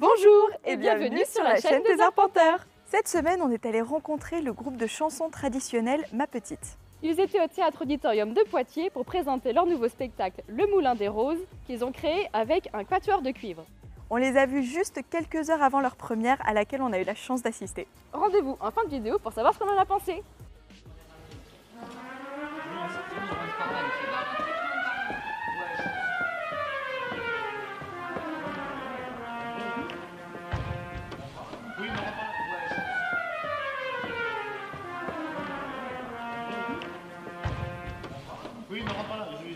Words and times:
Bonjour 0.00 0.50
et 0.64 0.76
bienvenue 0.76 1.22
sur 1.24 1.44
la 1.44 1.54
chaîne 1.60 1.84
des 1.84 2.00
arpenteurs. 2.00 2.66
Cette 2.84 3.06
semaine, 3.06 3.40
on 3.40 3.52
est 3.52 3.64
allé 3.64 3.80
rencontrer 3.80 4.42
le 4.42 4.52
groupe 4.52 4.76
de 4.76 4.88
chansons 4.88 5.30
traditionnelles 5.30 6.04
Ma 6.12 6.26
Petite. 6.26 6.76
Ils 7.04 7.20
étaient 7.20 7.40
au 7.40 7.46
Théâtre 7.46 7.82
Auditorium 7.82 8.34
de 8.34 8.42
Poitiers 8.42 8.90
pour 8.90 9.04
présenter 9.04 9.52
leur 9.52 9.66
nouveau 9.66 9.88
spectacle 9.88 10.42
Le 10.48 10.66
Moulin 10.66 10.96
des 10.96 11.06
Roses 11.06 11.38
qu'ils 11.68 11.84
ont 11.84 11.92
créé 11.92 12.28
avec 12.32 12.68
un 12.72 12.82
quatuor 12.82 13.22
de 13.22 13.30
cuivre. 13.30 13.64
On 14.10 14.16
les 14.16 14.36
a 14.36 14.46
vus 14.46 14.64
juste 14.64 15.00
quelques 15.10 15.48
heures 15.48 15.62
avant 15.62 15.80
leur 15.80 15.94
première 15.94 16.44
à 16.44 16.54
laquelle 16.54 16.82
on 16.82 16.92
a 16.92 16.98
eu 16.98 17.04
la 17.04 17.14
chance 17.14 17.42
d'assister. 17.42 17.86
Rendez-vous 18.12 18.56
en 18.60 18.72
fin 18.72 18.82
de 18.86 18.90
vidéo 18.90 19.20
pour 19.20 19.32
savoir 19.32 19.54
ce 19.54 19.60
qu'on 19.60 19.68
en 19.68 19.78
a 19.78 19.84
pensé. 19.84 20.24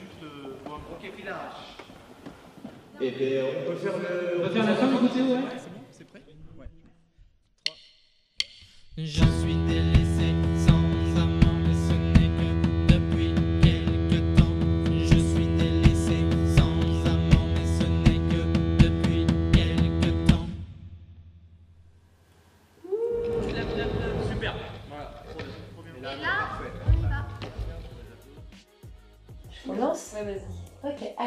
Juste 0.00 0.22
euh, 0.22 0.56
voir. 0.64 0.80
Ok, 0.92 1.10
filage. 1.16 1.58
Et 3.00 3.10
bien, 3.10 3.44
on 3.44 3.70
peut 3.70 3.76
faire 3.76 3.98
le. 3.98 4.38
On 4.38 4.42
va 4.42 4.50
faire 4.50 4.66
la 4.66 4.74
fin 4.74 4.86
du 4.88 4.96
côté, 4.98 5.20
ouais. 5.22 5.38
C'est 5.56 5.72
bon, 5.72 5.80
c'est 5.90 6.06
prêt 6.08 6.22
Ouais. 6.58 6.66
Je 8.96 9.24
suis 9.24 9.67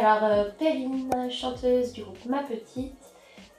alors 0.02 0.24
euh, 0.24 0.50
Perrine, 0.58 1.30
chanteuse 1.30 1.94
du 1.94 2.04
groupe 2.04 2.26
Ma 2.26 2.44
Petite, 2.44 2.94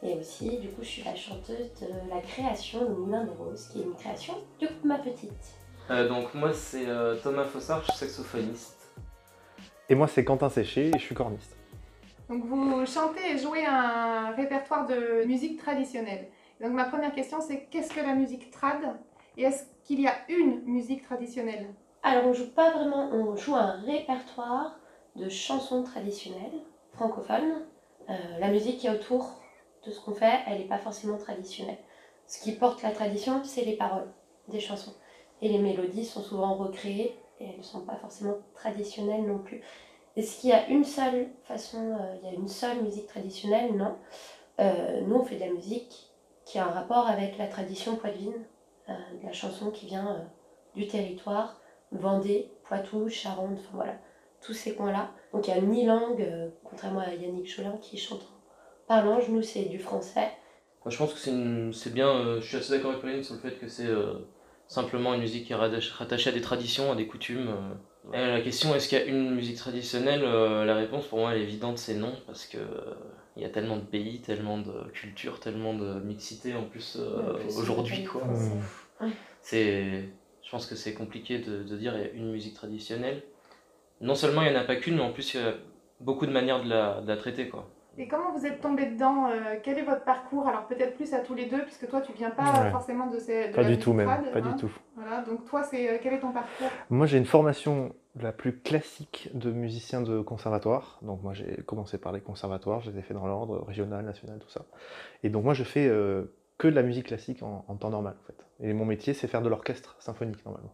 et 0.03 0.15
aussi, 0.15 0.59
du 0.59 0.69
coup, 0.69 0.83
je 0.83 0.89
suis 0.89 1.03
la 1.05 1.15
chanteuse 1.15 1.71
de 1.81 2.11
la 2.11 2.21
création 2.21 2.81
Le 2.83 2.95
Moulin 2.95 3.25
de 3.25 3.31
Rose, 3.31 3.69
qui 3.73 3.81
est 3.81 3.85
une 3.85 3.95
création 3.95 4.35
du 4.59 4.67
groupe 4.67 4.85
Ma 4.85 4.99
Petite. 4.99 5.55
Euh, 5.91 6.09
donc 6.09 6.33
moi 6.35 6.53
c'est 6.53 6.87
euh, 6.87 7.17
Thomas 7.17 7.45
Fossard, 7.45 7.83
je 7.83 7.91
suis 7.91 8.07
saxophoniste. 8.07 8.79
Et 9.89 9.95
moi, 9.95 10.07
c'est 10.07 10.25
Quentin 10.25 10.49
Séché 10.49 10.89
et 10.89 10.99
je 10.99 11.05
suis 11.05 11.15
corniste. 11.15 11.57
Donc 12.29 12.45
vous 12.45 12.87
chantez 12.87 13.33
et 13.35 13.39
jouez 13.39 13.67
un 13.67 14.31
répertoire 14.31 14.87
de 14.87 15.25
musique 15.27 15.61
traditionnelle. 15.61 16.29
Donc 16.61 16.73
ma 16.73 16.85
première 16.85 17.13
question 17.13 17.41
c'est 17.41 17.65
qu'est-ce 17.71 17.93
que 17.93 18.01
la 18.01 18.15
musique 18.15 18.51
trad? 18.51 18.81
Et 19.37 19.43
est-ce 19.43 19.65
qu'il 19.85 20.01
y 20.01 20.07
a 20.07 20.15
une 20.29 20.63
musique 20.65 21.03
traditionnelle? 21.05 21.75
Alors, 22.03 22.27
on 22.27 22.33
joue 22.33 22.51
pas 22.51 22.71
vraiment, 22.71 23.11
on 23.13 23.37
joue 23.37 23.55
un 23.55 23.81
répertoire 23.87 24.79
de 25.17 25.29
chansons 25.29 25.83
traditionnelles 25.83 26.61
francophones. 26.93 27.65
Euh, 28.09 28.15
la 28.39 28.49
musique 28.49 28.79
qui 28.79 28.87
est 28.87 28.91
autour 28.91 29.31
de 29.87 29.91
ce 29.91 30.01
qu'on 30.01 30.15
fait, 30.15 30.41
elle 30.47 30.59
n'est 30.59 30.65
pas 30.65 30.79
forcément 30.79 31.19
traditionnelle. 31.19 31.79
Ce 32.27 32.43
qui 32.43 32.53
porte 32.53 32.83
la 32.83 32.91
tradition, 32.91 33.43
c'est 33.45 33.65
les 33.65 33.77
paroles 33.77 34.09
des 34.49 34.61
chansons. 34.61 34.95
Et 35.41 35.49
les 35.49 35.59
mélodies 35.59 36.05
sont 36.05 36.23
souvent 36.23 36.55
recréées 36.55 37.19
et 37.41 37.51
elles 37.51 37.59
ne 37.59 37.63
sont 37.63 37.81
pas 37.81 37.97
forcément 37.97 38.37
traditionnelles 38.55 39.27
non 39.27 39.39
plus. 39.39 39.61
Est-ce 40.17 40.41
qu'il 40.41 40.51
y 40.51 40.53
a 40.53 40.69
une 40.69 40.85
seule 40.85 41.29
façon, 41.45 41.79
euh, 41.79 42.17
il 42.23 42.29
y 42.29 42.31
a 42.31 42.35
une 42.35 42.49
seule 42.49 42.83
musique 42.83 43.07
traditionnelle? 43.07 43.75
Non. 43.77 43.97
Euh, 44.61 45.01
nous, 45.03 45.17
on 45.17 45.25
fait 45.25 45.37
de 45.37 45.41
la 45.41 45.53
musique 45.53 46.11
qui 46.45 46.59
a 46.59 46.67
un 46.67 46.71
rapport 46.71 47.09
avec 47.09 47.39
la 47.39 47.47
tradition 47.47 47.97
poitevine, 47.97 48.45
de 48.89 49.25
la 49.25 49.33
chanson 49.33 49.71
qui 49.71 49.87
vient 49.87 50.29
du 50.75 50.87
territoire, 50.87 51.61
Vendée, 51.93 52.51
Poitou, 52.65 53.09
Charente, 53.09 53.59
enfin 53.59 53.71
voilà, 53.75 53.95
tous 54.45 54.53
ces 54.55 54.75
coins-là. 54.75 55.13
Donc 55.33 55.47
il 55.49 55.55
n'y 55.55 55.59
a 55.59 55.63
ni 55.63 55.87
langue, 55.87 56.21
euh, 56.23 56.49
contrairement 56.65 57.01
à 57.01 57.15
Yannick 57.15 57.47
Cholin 57.49 57.77
qui 57.81 57.97
chante 57.97 58.23
en 58.23 58.87
parlange, 58.89 59.29
nous 59.29 59.43
c'est 59.43 59.65
du 59.65 59.79
français. 59.79 60.29
Moi 60.85 60.91
je 60.91 60.99
pense 60.99 61.13
que 61.15 61.19
c'est 61.19 61.31
une- 61.31 61.73
c'est 61.73 61.93
bien, 61.95 62.09
euh, 62.09 62.41
je 62.41 62.47
suis 62.49 62.57
assez 62.57 62.73
d'accord 62.73 62.91
avec 62.91 63.03
Pauline 63.03 63.23
sur 63.23 63.35
le 63.35 63.41
fait 63.41 63.53
que 63.59 63.69
c'est 63.69 63.87
euh, 63.87 64.15
simplement 64.67 65.15
une 65.15 65.21
musique 65.21 65.47
qui 65.47 65.53
est 65.53 65.57
rattachée 65.57 66.31
à 66.31 66.33
des 66.33 66.41
traditions, 66.41 66.93
à 66.93 66.97
des 66.97 67.07
coutumes. 67.07 67.49
euh. 67.49 67.75
Et 68.15 68.27
la 68.27 68.41
question 68.41 68.75
est-ce 68.75 68.89
qu'il 68.89 68.99
y 68.99 69.01
a 69.01 69.05
une 69.05 69.31
musique 69.37 69.57
traditionnelle 69.57 70.23
Euh, 70.25 70.65
La 70.65 70.75
réponse 70.75 71.07
pour 71.07 71.21
moi 71.21 71.33
elle 71.35 71.41
est 71.41 71.45
évidente, 71.45 71.79
c'est 71.79 71.95
non, 71.95 72.15
parce 72.27 72.47
que 72.47 72.59
euh, 72.59 72.95
il 73.37 73.43
y 73.43 73.47
a 73.47 73.49
tellement 73.49 73.77
de 73.77 73.83
pays, 73.85 74.21
tellement 74.23 74.59
de 74.59 74.91
cultures, 74.93 75.39
tellement 75.39 75.73
de 75.75 76.01
mixité 76.01 76.55
en 76.57 76.65
plus 76.65 76.97
euh, 76.99 77.31
En 77.31 77.35
plus, 77.35 77.59
aujourd'hui 77.59 77.99
c'est 77.99 78.05
quoi. 78.05 78.23
je 80.43 80.51
pense 80.51 80.67
que 80.67 80.75
c'est 80.75 80.95
compliqué 80.95 81.39
de, 81.39 81.63
de 81.63 81.77
dire 81.77 81.97
il 81.97 82.03
y 82.03 82.05
a 82.05 82.11
une 82.11 82.33
musique 82.33 82.55
traditionnelle. 82.55 83.23
Non 84.03 84.15
seulement 84.15 84.43
il 84.43 84.51
n'y 84.53 84.57
en 84.57 84.61
a 84.61 84.65
pas 84.65 84.77
qu'une, 84.77 84.97
mais 84.97 85.03
en 85.03 85.13
plus 85.13 85.33
il 85.35 85.41
y 85.41 85.45
a 85.45 85.55
beaucoup 86.01 86.27
de 86.27 86.33
manières 86.33 86.63
de 86.63 86.69
la, 86.69 87.01
de 87.01 87.09
la 87.09 87.17
traiter 87.17 87.49
quoi. 87.49 87.69
Et 87.99 88.09
comment 88.09 88.33
vous 88.33 88.47
êtes 88.47 88.63
tombé 88.63 88.87
dedans 88.87 89.29
euh, 89.31 89.57
Quel 89.63 89.79
est 89.79 89.83
votre 89.83 90.05
parcours? 90.05 90.49
Alors 90.49 90.67
peut-être 90.67 90.97
plus 90.97 91.13
à 91.13 91.21
tous 91.21 91.35
les 91.35 91.45
deux 91.47 91.63
puisque 91.63 91.89
toi 91.89 92.01
tu 92.01 92.13
viens 92.15 92.31
pas 92.31 92.63
Ouais. 92.65 92.71
forcément 92.71 93.07
de, 93.09 93.19
ces, 93.19 93.49
de 93.49 93.55
Pas 93.55 93.63
la 93.63 93.69
du 93.69 93.79
tout 93.79 93.93
même, 93.93 94.07
pas 94.07 94.19
hein. 94.39 94.41
du 94.41 94.57
tout. 94.57 94.71
Voilà, 94.97 95.21
donc 95.23 95.45
toi 95.45 95.63
c'est 95.63 95.89
euh, 95.91 95.99
quel 96.03 96.15
est 96.15 96.21
ton 96.21 96.33
parcours? 96.33 96.69
Moi, 96.89 97.07
j'ai 97.07 97.19
une 97.19 97.27
formation 97.27 97.95
la 98.19 98.33
plus 98.33 98.59
classique 98.61 99.29
de 99.35 99.51
musicien 99.53 100.01
de 100.01 100.21
conservatoire. 100.23 100.99
Donc 101.03 101.23
moi, 101.23 101.35
j'ai 101.35 101.57
commencé 101.67 101.99
par 101.99 102.13
les 102.13 102.21
conservatoires, 102.23 102.81
je 102.81 102.91
les 102.91 102.99
ai 102.99 103.03
fait 103.03 103.15
dans 103.15 103.27
l'ordre, 103.27 103.63
régional, 103.67 104.05
national, 104.07 104.39
tout 104.39 104.49
ça. 104.51 104.65
Et 105.23 105.29
donc 105.29 105.45
moi, 105.45 105.53
je 105.55 105.63
fais 105.65 105.87
euh, 105.87 106.35
que 106.59 106.69
de 106.69 106.75
la 106.75 106.83
musique 106.83 107.07
classique 107.09 107.43
en, 107.43 107.65
en 107.69 107.77
temps 107.77 107.91
normal, 107.91 108.17
en 108.23 108.27
fait. 108.27 108.47
Et 108.61 108.73
mon 108.73 108.87
métier, 108.87 109.13
c'est 109.13 109.29
faire 109.29 109.43
de 109.43 109.49
l'orchestre 109.51 109.97
symphonique, 110.01 110.45
normalement. 110.47 110.73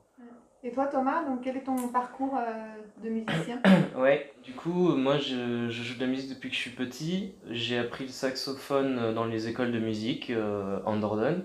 Et 0.68 0.70
toi 0.70 0.86
Thomas, 0.86 1.24
quel 1.42 1.56
est 1.56 1.62
ton 1.62 1.88
parcours 1.88 2.36
euh, 2.36 3.02
de 3.02 3.08
musicien 3.08 3.58
Ouais, 3.96 4.30
du 4.44 4.52
coup, 4.52 4.94
moi 4.96 5.16
je, 5.16 5.70
joue 5.70 5.94
de 5.94 6.00
la 6.00 6.06
musique 6.06 6.28
depuis 6.28 6.50
que 6.50 6.54
je 6.54 6.60
suis 6.60 6.72
petit. 6.72 7.32
J'ai 7.48 7.78
appris 7.78 8.04
le 8.04 8.10
saxophone 8.10 8.98
euh, 8.98 9.14
dans 9.14 9.24
les 9.24 9.48
écoles 9.48 9.72
de 9.72 9.78
musique 9.78 10.28
euh, 10.28 10.80
en 10.84 10.98
Dordogne. 10.98 11.40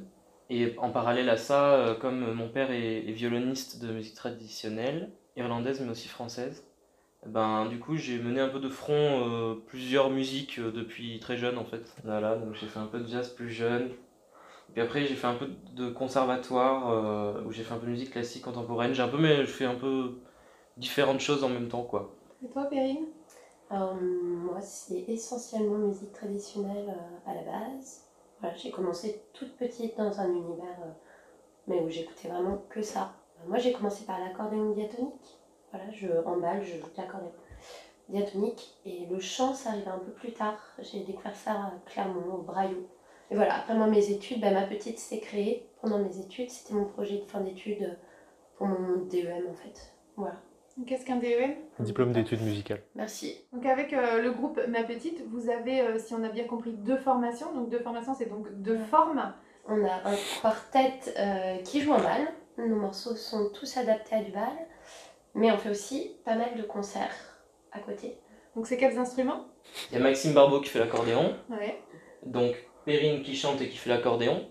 Et 0.50 0.76
en 0.78 0.90
parallèle 0.90 1.30
à 1.30 1.38
ça, 1.38 1.96
comme 2.02 2.34
mon 2.34 2.50
père 2.50 2.70
est, 2.72 3.00
violoniste 3.14 3.82
de 3.82 3.94
musique 3.94 4.14
traditionnelle, 4.14 5.10
irlandaise 5.38 5.80
mais 5.80 5.90
aussi 5.90 6.10
française, 6.10 6.68
ben 7.26 7.66
du 7.68 7.80
coup 7.80 7.96
j'ai 7.96 8.20
mené 8.20 8.42
un 8.42 8.50
peu 8.50 8.60
de 8.60 8.70
front 8.70 9.58
plusieurs 9.66 10.10
musiques 10.10 10.60
depuis 10.60 11.18
très 11.20 11.38
jeune 11.38 11.58
en 11.58 11.64
fait. 11.64 11.96
Voilà, 12.04 12.36
donc 12.36 12.56
j'ai 12.56 12.68
fait 12.68 12.78
un 12.78 12.88
peu 12.88 13.00
de 13.00 13.08
jazz 13.08 13.30
plus 13.30 13.50
jeune. 13.50 13.90
Puis 14.74 14.82
après 14.82 15.06
j'ai 15.06 15.16
fait 15.16 15.28
un 15.28 15.36
peu 15.36 15.48
de 15.74 15.90
conservatoire 15.90 16.92
euh, 16.92 17.44
où 17.46 17.52
j'ai 17.52 17.64
fait 17.64 17.74
un 17.74 17.78
peu 17.78 17.86
de 17.86 17.92
musique 17.92 18.12
classique 18.12 18.44
contemporaine. 18.44 18.94
J'ai 18.94 19.04
un 19.04 19.08
peu 19.08 19.18
mais 19.18 19.46
je 19.46 19.52
fais 19.52 19.66
un 19.66 19.76
peu 19.76 20.20
différentes 20.78 21.20
choses 21.20 21.44
en 21.44 21.50
même 21.50 21.68
temps 21.70 21.84
quoi. 21.84 22.16
Et 22.44 22.50
toi 22.50 22.66
Perrine? 22.66 23.06
Alors, 23.70 23.96
moi, 23.96 24.62
c'est 24.62 25.04
essentiellement 25.08 25.80
musique 25.80 26.14
traditionnelle 26.14 26.90
euh, 26.90 27.32
à 27.32 27.34
la 27.34 27.42
base. 27.42 28.04
Voilà, 28.40 28.56
j'ai 28.56 28.70
commencé 28.70 29.24
toute 29.34 29.56
petite 29.58 29.98
dans 29.98 30.20
un 30.20 30.30
univers, 30.30 30.78
euh, 30.84 30.92
mais 31.66 31.80
où 31.82 31.90
j'écoutais 31.90 32.28
vraiment 32.28 32.64
que 32.70 32.84
ça. 32.84 33.14
Euh, 33.40 33.50
Moi, 33.50 33.58
j'ai 33.58 33.74
commencé 33.74 34.06
par 34.06 34.20
l'accordéon 34.20 34.74
diatonique. 34.74 35.40
Voilà, 35.72 35.90
je 35.92 36.08
emballe, 36.26 36.64
je 36.64 36.74
joue 36.78 36.86
de 36.86 36.98
l'accordéon 36.98 37.32
diatonique. 38.10 38.76
Et 38.86 39.08
le 39.10 39.20
chant, 39.20 39.56
ça 39.56 39.72
arrive 39.72 39.88
un 39.88 39.98
peu 39.98 40.12
plus 40.12 40.34
tard. 40.34 40.60
J'ai 40.80 41.00
découvert 41.00 41.36
ça 41.36 41.54
à 41.54 41.72
Clermont, 41.88 42.36
au 42.36 42.42
Braillot. 42.44 42.88
Et 43.34 43.36
voilà, 43.36 43.56
après 43.56 43.74
moi, 43.74 43.88
mes 43.88 44.12
études, 44.12 44.40
ben, 44.42 44.54
ma 44.54 44.62
petite 44.62 45.00
s'est 45.00 45.18
créée 45.20 45.66
pendant 45.82 45.98
mes 45.98 46.20
études. 46.20 46.52
C'était 46.52 46.76
mon 46.76 46.86
projet 46.86 47.18
de 47.18 47.24
fin 47.26 47.42
d'études 47.42 47.82
euh, 47.82 47.94
pour 48.58 48.68
mon 48.68 48.98
DEM, 49.08 49.48
en 49.50 49.54
fait. 49.56 49.92
Voilà, 50.16 50.36
Qu'est-ce 50.86 51.04
qu'un 51.04 51.16
DEM 51.16 51.56
Diplôme 51.80 52.12
d'études 52.14 52.44
musicales. 52.44 52.84
merci. 52.94 53.44
Donc 53.52 53.66
avec 53.66 53.92
euh, 53.94 54.22
le 54.22 54.32
groupe 54.32 54.60
Ma 54.68 54.84
Petite, 54.84 55.24
vous 55.32 55.50
avez, 55.50 55.82
euh, 55.82 55.98
si 55.98 56.14
on 56.14 56.24
a 56.24 56.30
bien 56.30 56.44
compris, 56.46 56.74
deux 56.74 56.98
formations. 56.98 57.52
Donc 57.56 57.70
deux 57.72 57.80
formations, 57.80 58.14
c'est 58.14 58.30
donc 58.30 58.46
deux 58.62 58.78
formes. 58.78 59.34
On 59.68 59.84
a 59.84 59.94
un 60.08 60.16
quartet 60.44 60.94
euh, 61.18 61.58
qui 61.64 61.82
joue 61.82 61.94
en 61.94 61.98
bal. 62.02 62.28
Nos 62.60 62.76
morceaux 62.76 63.16
sont 63.16 63.50
tous 63.50 63.78
adaptés 63.78 64.16
à 64.16 64.22
du 64.22 64.32
bal. 64.32 64.54
Mais 65.34 65.52
on 65.52 65.58
fait 65.58 65.72
aussi 65.72 66.18
pas 66.24 66.36
mal 66.36 66.56
de 66.56 66.62
concerts 66.62 67.16
à 67.72 67.80
côté. 67.80 68.20
Donc 68.56 68.68
c'est 68.68 68.78
quels 68.78 69.00
instruments? 69.00 69.48
Il 69.92 69.98
y 69.98 70.00
a 70.00 70.04
Maxime 70.04 70.34
Barbeau 70.34 70.62
qui 70.62 70.70
fait 70.70 70.78
l'accordéon, 70.78 71.34
Ouais. 71.50 71.80
donc 72.24 72.54
Perrine 72.86 73.24
qui 73.24 73.36
chante 73.36 73.62
et 73.62 73.70
qui 73.70 73.78
fait 73.78 73.90
l'accordéon, 73.90 74.46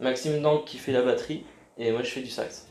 Maxime 0.00 0.40
Dank 0.40 0.64
qui 0.64 0.78
fait 0.78 0.92
la 0.92 1.02
batterie, 1.02 1.44
et 1.78 1.90
moi 1.90 2.02
je 2.02 2.10
fais 2.10 2.22
du 2.22 2.30
sax. 2.30 2.68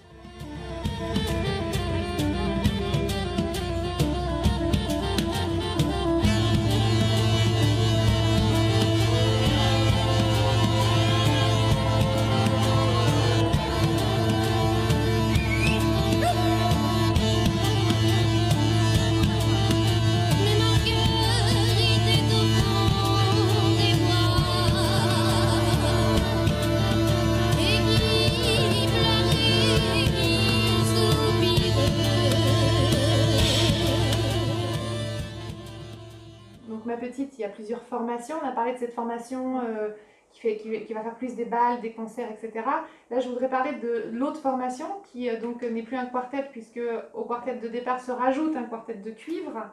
Plusieurs 37.62 37.84
formations. 37.84 38.36
On 38.42 38.48
a 38.48 38.52
parlé 38.52 38.74
de 38.74 38.80
cette 38.80 38.94
formation 38.94 39.60
euh, 39.60 39.90
qui, 40.32 40.58
qui 40.58 40.94
va 40.94 41.04
faire 41.04 41.16
plus 41.16 41.36
des 41.36 41.46
balles, 41.46 41.80
des 41.80 41.92
concerts, 41.94 42.30
etc. 42.32 42.66
Là, 43.12 43.20
je 43.20 43.30
voudrais 43.30 43.50
parler 43.50 43.74
de 43.74 44.10
l'autre 44.12 44.42
formation 44.42 44.88
qui 45.12 45.30
euh, 45.30 45.40
donc 45.40 45.62
n'est 45.62 45.84
plus 45.84 45.98
un 45.98 46.08
quartet 46.08 46.44
puisque 46.52 46.82
au 47.14 47.24
quartet 47.24 47.56
de 47.56 47.68
départ 47.68 48.02
se 48.02 48.12
rajoute 48.12 48.56
un 48.56 48.64
quartet 48.64 48.96
de 48.96 49.12
cuivre. 49.12 49.68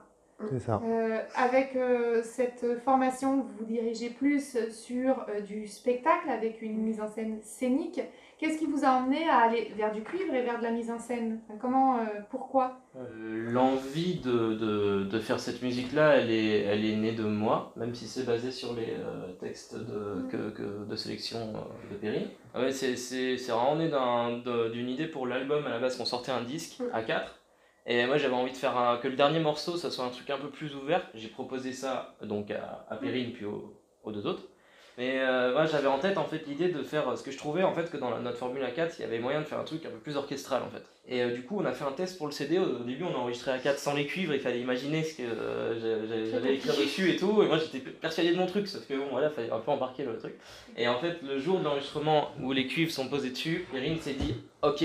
C'est 0.50 0.60
ça. 0.60 0.80
Euh, 0.84 1.20
avec 1.34 1.74
euh, 1.74 2.22
cette 2.22 2.64
formation, 2.84 3.44
vous 3.58 3.64
dirigez 3.64 4.10
plus 4.10 4.56
sur 4.70 5.26
euh, 5.28 5.40
du 5.40 5.66
spectacle 5.66 6.30
avec 6.30 6.62
une 6.62 6.78
mise 6.78 7.00
en 7.00 7.08
scène 7.08 7.38
scénique. 7.42 8.00
Qu'est-ce 8.38 8.58
qui 8.58 8.66
vous 8.66 8.84
a 8.84 8.90
emmené 8.90 9.28
à 9.28 9.38
aller 9.38 9.72
vers 9.76 9.90
du 9.92 10.02
cuivre 10.04 10.32
et 10.32 10.42
vers 10.42 10.58
de 10.58 10.62
la 10.62 10.70
mise 10.70 10.92
en 10.92 10.98
scène? 11.00 11.40
Comment, 11.60 11.98
euh, 11.98 12.02
pourquoi? 12.30 12.78
Euh, 12.96 13.50
L'envie 13.50 14.20
de, 14.20 14.54
de, 14.54 15.04
de 15.10 15.18
faire 15.18 15.40
cette 15.40 15.60
musique-là, 15.60 16.18
elle 16.18 16.30
est, 16.30 16.60
elle 16.60 16.84
est 16.84 16.94
née 16.94 17.12
de 17.12 17.24
moi, 17.24 17.72
même 17.74 17.92
si 17.96 18.06
c'est 18.06 18.24
basé 18.24 18.52
sur 18.52 18.74
les 18.74 18.94
euh, 18.96 19.32
textes 19.40 19.74
de, 19.76 20.22
que, 20.30 20.50
que- 20.50 20.84
de 20.88 20.94
sélection 20.96 21.38
euh, 21.56 21.92
de 21.92 21.96
Perrine. 21.96 22.28
Ah 22.54 22.60
ouais, 22.60 22.70
c'est 22.70 22.94
c'est- 22.94 23.36
c'est 23.38 23.50
vraiment 23.50 23.74
né 23.74 23.90
d'une 24.70 24.88
idée 24.88 25.08
pour 25.08 25.26
l'album 25.26 25.66
à 25.66 25.70
la 25.70 25.80
base 25.80 25.96
qu'on 25.96 26.04
sortait 26.04 26.30
un 26.32 26.42
disque 26.44 26.80
à 26.92 27.02
4. 27.02 27.37
Et 27.90 28.04
moi 28.06 28.18
j'avais 28.18 28.34
envie 28.34 28.52
de 28.52 28.56
faire 28.56 28.76
un- 28.76 28.98
que 28.98 29.08
le 29.08 29.16
dernier 29.16 29.40
morceau 29.40 29.76
ça 29.76 29.90
soit 29.90 30.04
un 30.04 30.10
truc 30.10 30.28
un 30.30 30.38
peu 30.38 30.50
plus 30.50 30.74
ouvert. 30.76 31.02
J'ai 31.14 31.28
proposé 31.28 31.72
ça 31.72 32.14
donc 32.22 32.50
à, 32.50 32.84
à 32.90 32.96
Perrine 32.96 33.32
puis 33.32 33.46
aux, 33.46 33.74
aux 34.04 34.12
deux 34.12 34.26
autres. 34.26 34.42
Mais 34.98 35.20
euh, 35.20 35.52
moi 35.52 35.64
j'avais 35.64 35.86
en 35.86 35.98
tête 36.00 36.18
en 36.18 36.24
fait 36.24 36.44
l'idée 36.48 36.68
de 36.68 36.82
faire 36.82 37.16
ce 37.16 37.22
que 37.22 37.30
je 37.30 37.38
trouvais 37.38 37.62
en 37.62 37.72
fait 37.72 37.88
que 37.90 37.96
dans 37.96 38.10
la- 38.10 38.18
notre 38.18 38.36
Formule 38.36 38.66
4 38.74 38.96
il 38.98 39.02
y 39.02 39.04
avait 39.04 39.20
moyen 39.20 39.40
de 39.40 39.44
faire 39.46 39.58
un 39.60 39.64
truc 39.64 39.86
un 39.86 39.90
peu 39.90 39.98
plus 39.98 40.16
orchestral 40.16 40.62
en 40.64 40.70
fait. 40.70 40.82
Et 41.06 41.22
euh, 41.22 41.30
du 41.32 41.42
coup 41.44 41.58
on 41.60 41.64
a 41.64 41.72
fait 41.72 41.84
un 41.84 41.92
test 41.92 42.18
pour 42.18 42.26
le 42.26 42.32
CD. 42.32 42.58
Au, 42.58 42.80
début 42.80 43.04
on 43.04 43.14
a 43.14 43.18
enregistré 43.18 43.52
à 43.52 43.58
4 43.58 43.78
sans 43.78 43.94
les 43.94 44.06
cuivres. 44.06 44.34
Il 44.34 44.40
fallait 44.40 44.60
imaginer 44.60 45.02
ce 45.04 45.16
que 45.16 45.22
euh, 45.22 45.80
j'a- 45.80 46.06
j'a- 46.08 46.30
j'allais 46.32 46.56
écrire 46.56 46.76
dessus 46.76 47.10
et 47.12 47.16
tout. 47.16 47.42
Et 47.42 47.46
moi 47.46 47.56
j'étais 47.58 47.78
persuadé 47.78 48.32
de 48.32 48.36
mon 48.36 48.46
truc 48.46 48.66
sauf 48.68 48.86
que 48.86 48.94
bon 48.94 49.06
voilà 49.12 49.30
fallait 49.30 49.50
un 49.50 49.60
peu 49.60 49.70
embarquer 49.70 50.04
le 50.04 50.18
truc. 50.18 50.34
Et 50.76 50.88
en 50.88 50.98
fait 50.98 51.22
le 51.22 51.38
jour 51.38 51.60
de 51.60 51.64
l'enregistrement 51.64 52.32
où 52.42 52.52
les 52.52 52.66
cuivres 52.66 52.92
sont 52.92 53.08
posés 53.08 53.30
dessus, 53.30 53.66
Perrine 53.72 53.98
s'est 54.00 54.14
dit 54.14 54.34
ok 54.62 54.84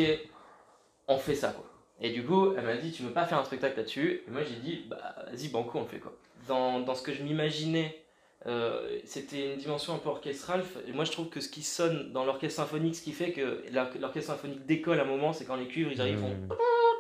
on 1.10 1.18
fait 1.18 1.36
ça 1.36 1.50
quoi. 1.50 1.66
Et 2.04 2.12
du 2.12 2.24
coup, 2.24 2.54
elle 2.58 2.66
m'a 2.66 2.76
dit, 2.76 2.92
tu 2.92 3.02
veux 3.04 3.12
pas 3.12 3.26
faire 3.26 3.40
un 3.40 3.46
spectacle 3.46 3.78
là-dessus 3.78 4.22
Et 4.28 4.32
moi, 4.32 4.42
j'ai 4.44 4.56
dit, 4.58 4.86
bah, 4.90 5.16
vas-y, 5.32 5.48
banco, 5.48 5.80
on 5.80 5.82
le 5.84 5.88
fait 5.88 6.00
quoi. 6.00 6.14
Dans, 6.48 6.82
dans 6.82 6.94
ce 6.96 7.02
que 7.02 7.14
je 7.14 7.24
m'imaginais, 7.24 7.98
euh, 8.46 9.00
c'était 9.06 9.54
une 9.54 9.58
dimension 9.60 9.96
un 9.96 10.00
peu 10.00 10.10
orchestrale. 10.10 10.64
Et 10.88 10.92
moi, 10.92 11.06
je 11.06 11.12
trouve 11.12 11.30
que 11.30 11.40
ce 11.40 11.48
qui 11.48 11.64
sonne 11.64 12.12
dans 12.12 12.26
l'orchestre 12.26 12.58
symphonique, 12.62 12.96
ce 12.98 13.02
qui 13.04 13.14
fait 13.14 13.32
que 13.32 13.64
l'or- 13.72 13.88
l'orchestre 14.00 14.32
symphonique 14.34 14.66
décolle 14.66 15.00
à 15.00 15.04
un 15.04 15.06
moment, 15.06 15.32
c'est 15.32 15.46
quand 15.46 15.56
les 15.56 15.68
cuivres, 15.68 15.92
ils 15.94 16.02
arrivent, 16.02 16.20
ils 16.20 16.48
font. 16.48 16.56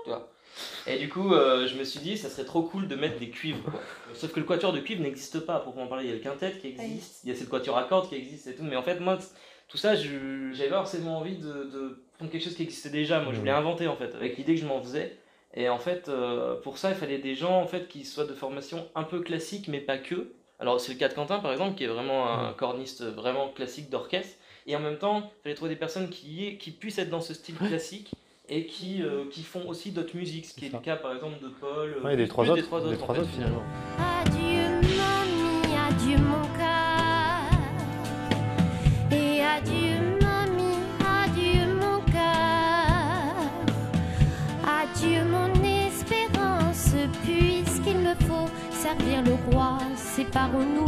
tu 0.06 0.10
vois. 0.10 0.30
Et 0.88 0.98
du 1.00 1.10
coup, 1.10 1.34
euh, 1.34 1.68
je 1.68 1.76
me 1.78 1.84
suis 1.84 2.00
dit, 2.00 2.18
ça 2.18 2.30
serait 2.30 2.46
trop 2.46 2.62
cool 2.62 2.88
de 2.88 2.96
mettre 2.96 3.20
des 3.20 3.30
cuivres. 3.30 3.64
Quoi. 3.64 3.82
Sauf 4.14 4.32
que 4.32 4.40
le 4.40 4.46
quatuor 4.46 4.72
de 4.72 4.80
cuivre 4.80 5.02
n'existe 5.02 5.40
pas, 5.42 5.56
à 5.56 5.60
proprement 5.60 5.88
parler. 5.88 6.06
Il 6.06 6.10
y 6.10 6.14
a 6.14 6.16
le 6.16 6.22
quintet 6.22 6.54
qui 6.62 6.68
existe, 6.68 7.22
il 7.26 7.30
y 7.30 7.34
a 7.34 7.36
cette 7.36 7.50
quatuor 7.50 7.78
à 7.78 7.84
cordes 7.84 8.08
qui 8.08 8.16
existe 8.16 8.48
et 8.48 8.56
tout. 8.56 8.64
Mais 8.64 8.76
en 8.78 8.84
fait, 8.84 9.00
moi, 9.02 9.18
tout 9.68 9.78
ça, 9.78 9.96
j'avais 9.96 10.70
pas 10.70 10.78
forcément 10.78 11.18
envie 11.18 11.38
de, 11.38 11.48
de 11.52 12.04
prendre 12.24 12.32
quelque 12.32 12.44
chose 12.44 12.56
qui 12.56 12.64
existait 12.64 12.90
déjà. 12.90 13.20
Moi, 13.20 13.34
je 13.34 13.40
voulais 13.40 13.52
inventer, 13.52 13.88
en 13.88 13.96
fait, 13.96 14.16
avec 14.16 14.38
l'idée 14.38 14.56
que 14.56 14.62
je 14.62 14.66
m'en 14.66 14.82
faisais. 14.82 15.18
Et 15.56 15.70
en 15.70 15.78
fait, 15.78 16.10
euh, 16.10 16.56
pour 16.62 16.78
ça, 16.78 16.90
il 16.90 16.96
fallait 16.96 17.20
des 17.20 17.36
gens 17.36 17.62
en 17.62 17.68
fait, 17.68 17.88
qui 17.88 18.06
soient 18.06 18.26
de 18.26 18.34
formation 18.34 18.88
un 18.96 19.04
peu 19.04 19.20
classique, 19.22 19.68
mais 19.68 19.80
pas 19.80 19.98
que. 20.00 20.32
Alors, 20.60 20.80
c'est 20.80 20.94
le 20.94 20.98
cas 20.98 21.10
de 21.10 21.14
Quentin, 21.14 21.40
par 21.40 21.52
exemple, 21.52 21.76
qui 21.76 21.84
est 21.84 21.88
vraiment 21.88 22.28
un 22.28 22.54
corniste 22.54 23.04
vraiment 23.04 23.50
classique 23.50 23.90
d'orchestre. 23.90 24.36
Et 24.66 24.76
en 24.76 24.80
même 24.80 24.98
temps, 24.98 25.20
il 25.40 25.44
fallait 25.44 25.56
trouver 25.56 25.72
des 25.72 25.80
personnes 25.80 26.10
qui, 26.10 26.58
puissent 26.80 26.98
être 26.98 27.10
dans 27.10 27.22
ce 27.22 27.34
style 27.34 27.56
classique 27.56 28.12
et 28.50 28.66
qui, 28.66 29.04
euh, 29.04 29.26
qui 29.30 29.44
font 29.44 29.68
aussi 29.68 29.92
d'autres 29.92 30.16
musiques, 30.16 30.46
ce 30.46 30.54
qui 30.54 30.66
est, 30.68 30.74
le 30.74 30.80
cas, 30.80 30.96
par 30.96 31.14
exemple, 31.14 31.44
de 31.44 31.50
Paul. 31.50 31.96
euh, 31.98 32.04
Ouais, 32.04 32.16
des 32.16 32.24
plus- 32.24 32.30
trois 32.30 32.46
autres, 32.46 32.56
Des 32.56 32.62
trois 32.64 32.80
des 32.80 32.88
autres, 32.88 32.98
trois 32.98 33.12
en 33.12 33.16
fait, 33.16 33.22
autres, 33.22 33.30
finalement. 33.32 33.64
Adieu 34.00 34.88
mamie, 34.98 35.76
adieu 35.76 36.18
mon 36.18 36.43
servir 48.98 49.24
le 49.24 49.34
roi. 49.52 49.78
Séparons-nous 49.96 50.86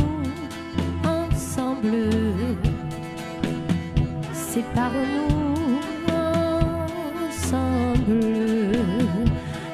ensemble. 1.03 2.09
Séparons-nous 4.33 5.55
ensemble. 7.29 8.21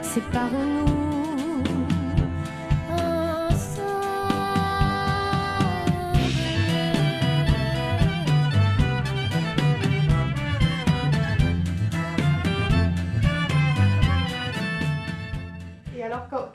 Séparons-nous 0.01 0.90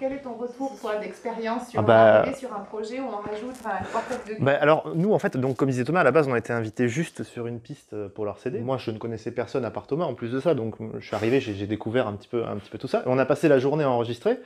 quel 0.09 0.19
est 0.19 0.23
ton 0.23 0.35
retour, 0.35 0.77
toi, 0.81 0.97
d'expérience 0.97 1.71
sur 1.71 1.81
Ah 1.81 1.83
bah- 1.83 2.33
sur 2.37 2.53
un 2.55 2.61
projet 2.61 3.01
où 3.01 3.05
on 3.07 3.17
rajoute 3.29 3.57
un 3.65 3.85
quartet 3.93 4.35
de 4.39 4.45
Bah, 4.45 4.57
alors, 4.61 4.93
nous, 4.95 5.13
en 5.13 5.19
fait, 5.19 5.37
donc, 5.37 5.57
comme 5.57 5.69
disait 5.69 5.85
Thomas, 5.85 6.01
à 6.01 6.05
la 6.05 6.13
base, 6.13 6.29
on 6.29 6.33
a 6.33 6.39
été 6.39 6.53
invités 6.53 6.89
juste 6.89 7.23
sur 7.25 7.47
une 7.47 7.59
piste 7.61 7.93
euh, 7.93 8.09
pour 8.09 8.25
leur 8.25 8.39
CD. 8.39 8.61
Moi, 8.61 8.77
je 8.79 8.91
ne 8.91 8.99
connaissais 8.99 9.31
personne 9.33 9.65
à 9.65 9.71
part 9.71 9.87
Thomas 9.87 10.05
en 10.05 10.15
plus 10.15 10.31
de 10.31 10.39
ça, 10.41 10.55
donc 10.55 10.77
je 10.99 11.05
suis 11.07 11.17
arrivé, 11.17 11.41
j'ai 11.41 11.55
j'ai 11.55 11.67
découvert 11.67 12.07
un 12.07 12.13
petit, 12.13 12.29
peu, 12.29 12.45
un 12.45 12.57
petit 12.57 12.71
peu 12.71 12.79
tout 12.79 12.89
ça. 12.89 12.99
Et 13.01 13.09
on 13.09 13.19
a 13.19 13.25
passé 13.27 13.49
la 13.49 13.59
journée 13.59 13.85
à 13.85 13.91
enregistrer, 13.91 14.39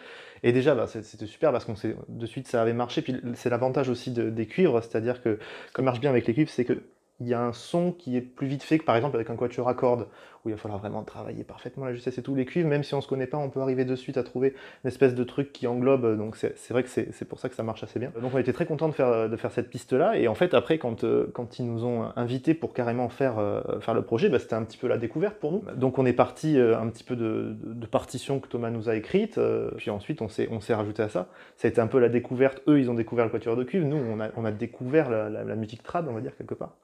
et 0.42 0.52
déjà, 0.52 0.74
bah, 0.74 0.86
c'est- 0.86 1.02
c'était 1.02 1.26
super 1.26 1.52
parce 1.52 1.64
qu'on 1.64 1.74
de 2.08 2.26
suite, 2.26 2.48
ça 2.48 2.62
avait 2.62 2.72
marché. 2.72 3.02
Puis 3.02 3.20
c'est 3.34 3.50
l'avantage 3.50 3.88
aussi 3.90 4.10
de- 4.12 4.30
des 4.30 4.46
cuivres, 4.46 4.80
c'est-à-dire 4.82 5.22
que, 5.22 5.38
comme 5.74 5.84
marche 5.84 6.00
bien 6.00 6.10
avec 6.10 6.26
les 6.26 6.32
cuivres, 6.34 6.50
c'est 6.50 6.64
que 6.64 6.82
il 7.20 7.28
y 7.28 7.34
a 7.34 7.40
un 7.42 7.52
son 7.52 7.92
qui 7.92 8.16
est 8.16 8.20
plus 8.22 8.46
vite 8.46 8.62
fait 8.62 8.78
que 8.78 8.84
par 8.84 8.96
exemple 8.96 9.16
avec 9.16 9.30
un 9.30 9.36
quatuor 9.36 9.68
à 9.68 9.74
cordes 9.74 10.06
où 10.44 10.48
il 10.48 10.52
va 10.52 10.58
falloir 10.58 10.80
vraiment 10.80 11.02
travailler 11.02 11.44
parfaitement 11.44 11.84
la 11.84 11.92
justesse 11.92 12.16
et 12.16 12.22
tout. 12.22 12.34
Les 12.34 12.46
cuivres, 12.46 12.66
même 12.68 12.82
si 12.82 12.94
on 12.94 13.02
se 13.02 13.08
connaît 13.08 13.26
pas, 13.26 13.36
on 13.36 13.50
peut 13.50 13.60
arriver 13.60 13.84
de 13.84 13.94
suite 13.94 14.16
à 14.16 14.22
trouver 14.22 14.54
une 14.84 14.88
espèce 14.88 15.14
de 15.14 15.22
truc 15.22 15.52
qui 15.52 15.66
englobe. 15.66 16.16
Donc 16.16 16.34
c'est 16.36 16.70
vrai 16.70 16.82
que 16.82 16.88
c'est 16.88 17.24
pour 17.28 17.38
ça 17.38 17.50
que 17.50 17.54
ça 17.54 17.62
marche 17.62 17.82
assez 17.82 17.98
bien. 17.98 18.10
Donc 18.22 18.32
on 18.34 18.38
était 18.38 18.54
très 18.54 18.64
content 18.64 18.88
de 18.88 18.94
faire, 18.94 19.28
de 19.28 19.36
faire 19.36 19.52
cette 19.52 19.68
piste-là. 19.68 20.16
Et 20.16 20.28
en 20.28 20.34
fait, 20.34 20.54
après, 20.54 20.78
quand, 20.78 21.04
euh, 21.04 21.26
quand 21.34 21.58
ils 21.58 21.66
nous 21.66 21.84
ont 21.84 22.06
invités 22.16 22.54
pour 22.54 22.72
carrément 22.72 23.10
faire, 23.10 23.38
euh, 23.38 23.60
faire 23.80 23.92
le 23.92 24.00
projet, 24.00 24.30
bah, 24.30 24.38
c'était 24.38 24.54
un 24.54 24.64
petit 24.64 24.78
peu 24.78 24.88
la 24.88 24.96
découverte 24.96 25.36
pour 25.36 25.52
nous. 25.52 25.62
Donc 25.76 25.98
on 25.98 26.06
est 26.06 26.14
parti 26.14 26.58
euh, 26.58 26.78
un 26.78 26.88
petit 26.88 27.04
peu 27.04 27.16
de, 27.16 27.54
de, 27.62 27.86
que 27.86 28.48
Thomas 28.48 28.70
nous 28.70 28.88
a 28.88 28.94
écrites. 28.94 29.36
euh, 29.36 29.70
puis 29.76 29.90
ensuite, 29.90 30.22
on 30.22 30.28
s'est 30.28 30.74
rajouté 30.74 31.02
à 31.02 31.10
ça. 31.10 31.28
Ça 31.56 31.68
a 31.68 31.70
été 31.70 31.82
un 31.82 31.86
peu 31.86 31.98
la 31.98 32.08
découverte. 32.08 32.62
Eux, 32.66 32.78
ils 32.80 32.90
ont 32.90 32.94
découvert 32.94 33.26
le 33.26 33.30
quatuor 33.30 33.56
de 33.56 33.64
cuivre. 33.64 33.86
Nous, 33.86 33.96
on 33.96 34.20
a, 34.20 34.28
on 34.36 34.46
a 34.46 34.52
découvert 34.52 35.10
la- 35.10 35.28
la 35.28 35.54
musique 35.56 35.82
trad, 35.82 36.06
on 36.08 36.14
va 36.14 36.22
dire, 36.22 36.34
quelque 36.36 36.54
part. 36.54 36.76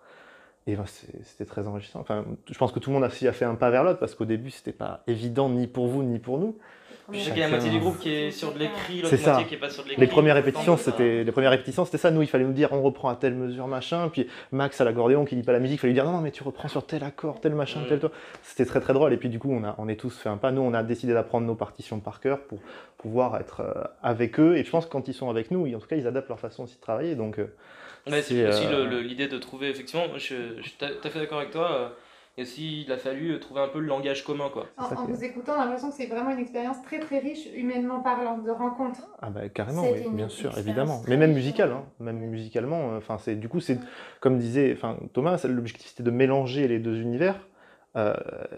Et 0.66 0.75
ben, 0.75 0.85
c'est- 0.87 1.25
c'était 1.25 1.44
très 1.44 1.66
enrichissant. 1.68 2.00
Enfin, 2.00 2.25
je 2.50 2.58
pense 2.58 2.73
que 2.73 2.78
tout 2.80 2.90
le 2.90 2.94
monde 2.94 3.04
a, 3.04 3.08
fait 3.11 3.44
un 3.44 3.54
pas 3.54 3.70
vers 3.70 3.85
l'autre 3.85 4.00
parce 4.00 4.14
qu'au 4.14 4.25
début, 4.25 4.50
c'était 4.50 4.73
pas 4.73 5.02
évident 5.06 5.49
ni 5.49 5.66
pour 5.66 5.87
vous 5.87 6.02
ni 6.02 6.18
pour 6.18 6.38
nous. 6.38 6.56
Puis 7.08 7.20
je 7.20 7.26
sais 7.26 7.30
qu'il 7.30 7.38
y 7.38 7.42
a 7.42 7.46
la 7.46 7.52
moitié 7.52 7.70
du 7.70 7.78
groupe 7.78 8.00
qui 8.00 8.12
est 8.12 8.30
sur 8.32 8.52
de 8.52 8.58
l'écrit, 8.58 9.00
l'autre 9.00 9.16
moitié 9.16 9.46
qui 9.46 9.54
est 9.54 9.58
pas 9.58 9.70
sur 9.70 9.85
de 9.85 9.90
l'écrit. 9.90 10.00
Les 10.00 10.08
premières 10.08 10.35
répétitions, 10.35 10.76
c'était 10.76 11.23
les 11.23 11.30
premières 11.30 11.52
répétitions, 11.52 11.85
c'était 11.85 11.99
ça. 11.99 12.11
Nous, 12.11 12.23
il 12.23 12.26
fallait 12.26 12.42
nous 12.44 12.52
dire, 12.52 12.73
on 12.73 12.82
reprend 12.82 13.08
à 13.08 13.14
telle 13.14 13.37
mesure, 13.37 13.68
machin. 13.68 14.08
Puis 14.08 14.26
Max 14.50 14.80
à 14.80 14.85
l'accordéon 14.85 15.25
qui 15.25 15.37
lit 15.37 15.44
pas 15.44 15.52
la 15.52 15.61
musique, 15.61 15.76
il 15.76 15.80
fallait 15.82 15.92
lui 15.92 16.00
dire, 16.00 16.04
non, 16.04 16.11
non, 16.16 16.20
mais 16.20 16.32
tu 16.32 16.42
reprends 16.42 16.66
sur 16.66 16.85
tel 16.85 17.04
accord, 17.04 17.40
tel 17.40 17.54
machin, 17.54 17.82
tel 17.88 18.00
toi. 18.00 18.11
C'était 18.42 18.64
très 18.64 18.80
très 18.80 18.92
drôle. 18.92 19.12
Et 19.12 19.18
puis 19.18 19.28
du 19.28 19.38
coup, 19.38 19.52
on 19.52 19.62
a, 19.62 19.76
on 19.78 19.88
est 19.88 19.94
tous 19.94 20.18
fait 20.18 20.28
un 20.28 20.37
pas. 20.37 20.50
Nous, 20.50 20.62
on 20.62 20.75
a 20.75 20.82
décidé 20.82 21.12
d'apprendre 21.12 21.46
nos 21.46 21.54
partitions 21.54 22.00
par 22.00 22.18
cœur 22.20 22.40
pour 22.40 22.58
pouvoir 22.99 23.37
être 23.37 23.61
euh, 23.61 23.85
avec 24.02 24.40
eux. 24.40 24.56
Et 24.56 24.64
je 24.64 24.70
pense 24.70 24.87
que 24.87 24.90
quand 24.90 25.06
ils 25.06 25.14
sont 25.14 25.30
avec 25.30 25.52
nous, 25.52 25.73
en 25.73 25.78
tout 25.78 25.87
cas, 25.87 25.94
ils 25.94 26.08
adaptent 26.08 26.28
leur 26.28 26.40
façon 26.40 26.64
aussi 26.64 26.75
de 26.75 26.80
travailler. 26.80 27.14
Donc, 27.14 27.38
euh, 27.38 27.54
Ouais, 28.07 28.23
c'est 28.23 28.47
aussi 28.47 28.67
euh, 28.67 28.85
le- 28.85 28.87
le- 28.87 29.01
l'idée 29.03 29.27
de 29.29 29.39
trouver, 29.39 29.69
effectivement, 29.69 30.07
je, 30.17 30.57
je 30.59 30.63
suis 30.63 30.77
tout 30.79 30.85
à 30.85 31.11
fait 31.11 31.19
d'accord 31.19 31.39
avec 31.39 31.51
toi. 31.51 31.73
euh, 31.73 31.89
Et 32.39 32.43
aussi, 32.43 32.83
il 32.83 32.93
a 32.93 32.99
fallu 32.99 33.33
euh, 33.33 33.39
trouver 33.41 33.61
un 33.63 33.69
peu 33.69 33.81
le 33.81 33.87
langage 33.87 34.23
commun, 34.25 34.49
quoi. 34.51 34.67
En, 34.77 34.85
en 34.85 35.07
vous 35.07 35.25
écoutant, 35.25 35.53
on 35.57 35.61
a 35.61 35.65
l'impression 35.65 35.91
que 35.91 35.97
c'est 35.97 36.07
vraiment 36.07 36.31
une 36.31 36.39
expérience 36.39 36.83
très 36.83 37.01
très 37.01 37.19
riche, 37.19 37.47
humainement 37.55 38.01
parlant, 38.01 38.39
de 38.39 38.51
rencontres. 38.51 39.01
Ah 39.23 39.31
bah 39.31 39.49
carrément, 39.49 39.91
oui, 39.91 40.07
bien 40.13 40.29
sûr, 40.29 40.57
évidemment. 40.59 41.03
Mais 41.09 41.17
même 41.17 41.31
riche, 41.31 41.37
musical, 41.37 41.73
hein, 41.73 41.85
même 41.99 42.19
musicalement. 42.19 42.93
euh, 42.93 42.99
Enfin, 42.99 43.19
c'est 43.19 43.35
du 43.37 43.49
coup, 43.49 43.61
c'est 43.61 43.81
comme 44.21 44.39
disait, 44.39 44.73
enfin 44.77 44.99
Thomas, 45.15 45.41
l'objectif 45.49 45.89
c'était 45.89 46.03
de 46.03 46.11
mélanger 46.11 46.69
les 46.69 46.79
deux 46.79 47.01
univers. 47.01 47.49
Euh, 47.97 48.15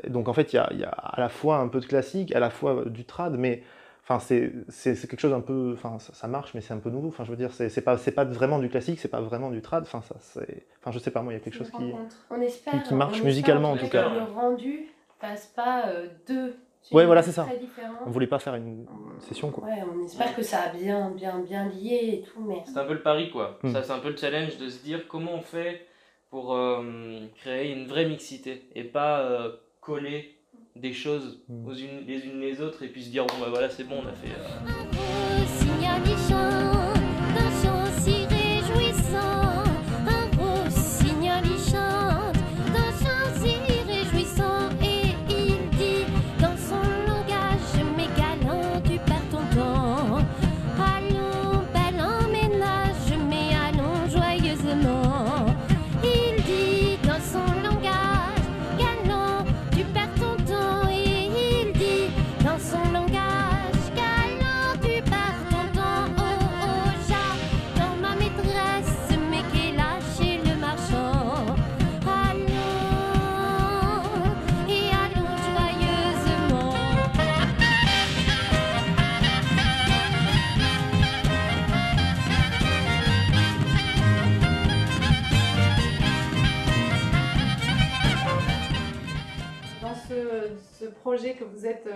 donc 0.08 0.28
en 0.28 0.32
fait, 0.34 0.52
il 0.52 0.56
y 0.56 0.58
a, 0.58 0.68
il 0.72 0.80
y 0.80 0.84
a 0.84 0.88
à 0.90 1.20
la 1.20 1.28
fois 1.28 1.58
un 1.58 1.68
peu 1.68 1.80
de 1.80 1.86
classique, 1.86 2.34
à 2.34 2.40
la 2.40 2.50
fois 2.50 2.84
du 2.86 3.04
trad, 3.04 3.36
mais 3.38 3.62
enfin 4.08 4.18
c'est 4.20 4.94
quelque 5.08 5.20
chose 5.20 5.32
un 5.34 5.40
peu, 5.40 5.72
enfin 5.74 5.98
ça, 5.98 6.14
ça 6.14 6.26
marche, 6.28 6.54
mais 6.54 6.60
c'est 6.60 6.72
un 6.72 6.78
peu 6.78 6.90
nouveau. 6.90 7.08
Enfin, 7.08 7.24
je 7.24 7.30
veux 7.30 7.36
dire, 7.36 7.52
c'est 7.52 7.68
c'est 7.68 7.82
pas 7.82 7.98
c'est 7.98 8.12
pas 8.12 8.24
vraiment 8.24 8.58
du 8.58 8.68
classique, 8.70 8.98
c'est 9.00 9.08
pas 9.08 9.20
vraiment 9.20 9.50
du 9.50 9.60
trad. 9.60 9.82
Enfin 9.82 10.00
ça, 10.00 10.16
c'est, 10.20 10.66
enfin 10.80 10.90
je 10.92 10.98
sais 10.98 11.10
pas, 11.10 11.20
moi, 11.22 11.32
il 11.32 11.36
y 11.36 11.40
a 11.40 11.42
quelque 11.42 11.54
chose 11.56 11.70
qui. 11.70 11.92
On 12.30 12.40
espère, 12.40 12.72
qui- 12.82 12.88
qui 12.88 12.94
marche 12.94 13.12
on 13.12 13.14
espère 13.16 13.26
musicalement, 13.26 13.72
en 13.72 13.76
tout 13.76 13.88
cas. 13.88 14.08
que 14.08 14.14
le 14.14 14.22
rendu 14.22 14.86
fasse 15.20 15.46
pas 15.48 15.88
euh, 15.88 16.06
deux. 16.26 16.56
Ouais, 16.92 17.04
voilà, 17.04 17.22
c'est 17.22 17.32
ça. 17.32 17.46
différents. 17.60 17.98
On 18.06 18.10
voulait 18.10 18.26
pas 18.26 18.38
faire 18.38 18.54
une 18.54 18.86
session 19.20 19.50
quoi. 19.50 19.64
Ouais, 19.64 19.82
on 19.94 20.02
espère 20.04 20.34
que 20.34 20.42
ça 20.42 20.62
a 20.62 20.68
bien, 20.72 21.10
bien, 21.10 21.40
bien 21.40 21.68
lié 21.68 22.00
et 22.14 22.22
tout, 22.22 22.40
mais. 22.40 22.62
C'est 22.64 22.78
un 22.78 22.84
peu 22.86 22.94
le 22.94 23.02
pari, 23.02 23.30
quoi. 23.30 23.58
Hmm. 23.62 23.72
Ça, 23.72 23.82
c'est 23.82 23.92
un 23.92 23.98
peu 23.98 24.08
le 24.08 24.16
challenge 24.16 24.56
de 24.56 24.70
se 24.70 24.82
dire 24.82 25.06
comment 25.06 25.34
on 25.34 25.42
fait 25.42 25.84
pour 26.30 26.54
euh, 26.54 27.26
créer 27.36 27.72
une 27.72 27.86
vraie 27.86 28.06
mixité 28.06 28.70
et 28.74 28.84
pas 28.84 29.20
euh, 29.20 29.52
coller 29.80 30.37
des 30.80 30.92
choses 30.92 31.42
aux 31.48 31.74
unes, 31.74 32.04
les 32.06 32.24
unes 32.24 32.40
les 32.40 32.60
autres 32.60 32.82
et 32.82 32.88
puis 32.88 33.04
se 33.04 33.10
dire 33.10 33.26
bon 33.26 33.34
bah 33.40 33.48
voilà 33.50 33.68
c'est 33.68 33.84
bon 33.84 33.96
on 34.02 34.06
a 34.06 34.12
fait 34.12 34.28
euh, 34.28 35.27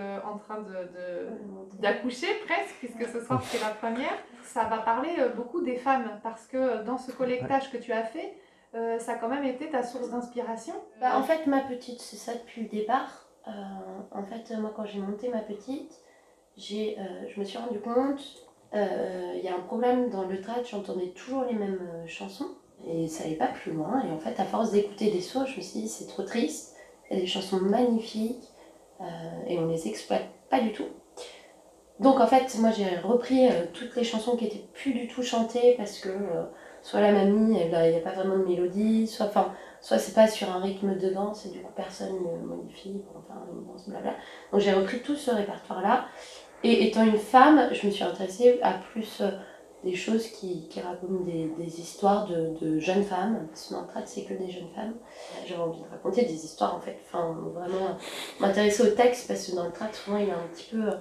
euh, 0.03 0.19
en 0.31 0.37
train 0.37 0.59
de- 0.61 0.69
de- 0.97 1.81
d'accoucher 1.81 2.27
presque, 2.45 2.75
puisque 2.79 3.05
ce 3.11 3.23
soir 3.25 3.41
c'est 3.43 3.59
la 3.61 3.69
première. 3.71 4.13
Ça 4.43 4.65
va 4.65 4.77
parler 4.79 5.09
euh, 5.19 5.29
beaucoup 5.29 5.61
des 5.61 5.77
femmes, 5.77 6.19
parce 6.21 6.45
que 6.47 6.83
dans 6.83 6.97
ce 6.97 7.11
collectage 7.11 7.71
que 7.71 7.77
tu 7.77 7.91
as 7.91 8.03
fait, 8.03 8.35
euh, 8.75 8.99
ça 8.99 9.13
a 9.13 9.15
quand 9.15 9.29
même 9.29 9.45
été 9.45 9.69
ta 9.69 9.83
source 9.83 10.09
d'inspiration. 10.09 10.73
Bah, 10.99 11.17
en 11.17 11.23
fait, 11.23 11.47
ma 11.47 11.61
petite, 11.61 12.01
c'est 12.01 12.17
ça 12.17 12.33
depuis 12.33 12.63
le 12.63 12.69
départ. 12.69 13.27
Euh, 13.47 13.51
en 14.11 14.23
fait, 14.23 14.51
moi, 14.57 14.71
quand 14.75 14.85
j'ai 14.85 14.99
monté 14.99 15.29
ma 15.29 15.39
petite, 15.39 15.91
j'ai, 16.57 16.97
euh, 16.99 17.27
je 17.33 17.39
me 17.39 17.45
suis 17.45 17.57
rendu 17.57 17.79
compte, 17.79 18.21
euh, 18.73 19.33
il 19.35 19.43
y 19.43 19.47
a 19.47 19.55
un 19.55 19.59
problème 19.61 20.09
dans 20.09 20.23
le 20.23 20.41
trad, 20.41 20.65
j'entendais 20.65 21.09
toujours 21.09 21.43
les 21.45 21.53
mêmes 21.53 21.79
euh, 21.81 22.07
chansons 22.07 22.49
et 22.85 23.07
ça 23.07 23.23
allait 23.25 23.35
pas 23.35 23.47
plus 23.47 23.71
loin. 23.71 24.03
Et 24.05 24.11
en 24.11 24.17
fait, 24.19 24.39
à 24.39 24.45
force 24.45 24.71
d'écouter 24.71 25.11
des 25.11 25.21
sourds, 25.21 25.45
je 25.45 25.57
me 25.57 25.61
suis 25.61 25.81
dit, 25.81 25.87
c'est 25.87 26.07
trop 26.07 26.23
triste. 26.23 26.75
Il 27.09 27.15
y 27.15 27.19
a 27.19 27.21
des 27.21 27.27
chansons 27.27 27.59
magnifiques 27.61 28.47
euh, 29.01 29.05
et 29.47 29.57
on 29.59 29.67
les 29.67 29.87
exploite 29.87 30.25
pas 30.49 30.59
du 30.59 30.71
tout. 30.71 30.87
Donc 31.99 32.19
en 32.19 32.27
fait, 32.27 32.57
moi 32.59 32.71
j'ai 32.71 32.97
repris 32.97 33.47
euh, 33.47 33.65
toutes 33.73 33.95
les 33.95 34.03
chansons 34.03 34.35
qui 34.35 34.45
étaient 34.45 34.65
plus 34.73 34.93
du 34.93 35.07
tout 35.07 35.23
chantées 35.23 35.75
parce 35.77 35.99
que 35.99 36.09
euh, 36.09 36.43
soit 36.81 37.01
la 37.01 37.11
mamie, 37.11 37.57
il 37.59 37.67
n'y 37.67 37.95
a 37.95 37.99
pas 38.01 38.11
vraiment 38.11 38.37
de 38.37 38.45
mélodie, 38.45 39.07
soit, 39.07 39.31
soit 39.79 39.99
c'est 39.99 40.13
pas 40.13 40.27
sur 40.27 40.49
un 40.51 40.59
rythme 40.59 40.97
de 40.97 41.09
danse 41.09 41.45
et 41.45 41.49
du 41.49 41.59
coup 41.61 41.71
personne 41.75 42.13
ne 42.13 42.45
modifie 42.45 43.01
blabla. 43.87 44.15
Donc 44.51 44.61
j'ai 44.61 44.73
repris 44.73 44.99
tout 45.01 45.15
ce 45.15 45.31
répertoire-là. 45.31 46.05
Et 46.65 46.87
étant 46.87 47.03
une 47.03 47.17
femme, 47.17 47.69
je 47.73 47.85
me 47.85 47.91
suis 47.91 48.05
intéressée 48.05 48.59
à 48.61 48.73
plus 48.73 49.21
des 49.83 49.95
choses 49.95 50.27
qui, 50.27 50.67
qui 50.69 50.79
racontent 50.79 51.23
des, 51.25 51.47
des 51.57 51.79
histoires 51.79 52.27
de, 52.27 52.53
de 52.61 52.79
jeunes 52.79 53.03
femmes, 53.03 53.47
parce 53.49 53.67
que 53.67 53.73
dans 53.73 53.81
le 53.81 53.87
trad 53.87 54.07
c'est 54.07 54.23
que 54.23 54.33
des 54.33 54.49
jeunes 54.49 54.69
femmes. 54.75 54.93
J'avais 55.45 55.61
envie 55.61 55.81
de 55.81 55.89
raconter 55.89 56.23
des 56.25 56.45
histoires 56.45 56.75
en 56.75 56.79
fait, 56.79 56.97
enfin 57.05 57.35
vraiment 57.53 57.97
m'intéresser 58.39 58.83
au 58.83 58.91
texte 58.95 59.27
parce 59.27 59.45
que 59.47 59.55
dans 59.55 59.65
le 59.65 59.71
trad 59.71 59.93
souvent 59.93 60.17
il 60.17 60.29
est 60.29 60.31
un 60.31 60.47
petit 60.53 60.69
peu 60.71 60.87
euh, 60.87 60.95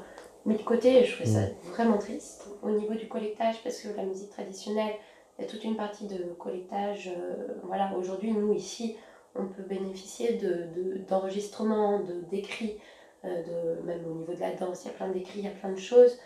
mis 0.47 0.57
de 0.57 0.63
côté 0.63 0.99
et 1.01 1.05
je 1.05 1.15
trouvais 1.15 1.31
ça 1.31 1.41
vraiment 1.71 1.99
triste. 1.99 2.49
Au 2.63 2.71
niveau 2.71 2.95
du 2.95 3.07
collectage, 3.09 3.63
parce 3.63 3.79
que 3.81 3.89
la 3.97 4.03
musique 4.05 4.31
traditionnelle, 4.31 4.95
il 5.39 5.43
y 5.43 5.45
a 5.47 5.51
toute 5.51 5.65
une 5.65 5.77
partie 5.77 6.07
de 6.07 6.25
collectage. 6.39 7.13
euh, 7.17 7.55
voilà, 7.65 7.93
aujourd'hui, 7.97 8.33
nous, 8.33 8.53
ici, 8.53 8.97
on 9.37 9.47
peut 9.47 9.63
bénéficier 9.63 10.35
de, 10.35 10.67
de- 10.77 10.99
d'enregistrements, 11.09 12.01
de, 12.01 12.15
d'écrits, 12.31 12.77
euh, 13.25 13.43
de, 13.79 13.83
même 13.87 14.05
au 14.11 14.15
niveau 14.15 14.35
de 14.35 14.41
la 14.41 14.53
danse, 14.55 14.85
il 14.85 14.89
y 14.89 14.91
a 14.91 14.95
plein 14.95 15.09
d'écrits, 15.09 15.39
il 15.39 15.45
y 15.45 15.49
a 15.49 15.53
plein 15.53 15.71
de 15.73 15.79
choses 15.79 16.19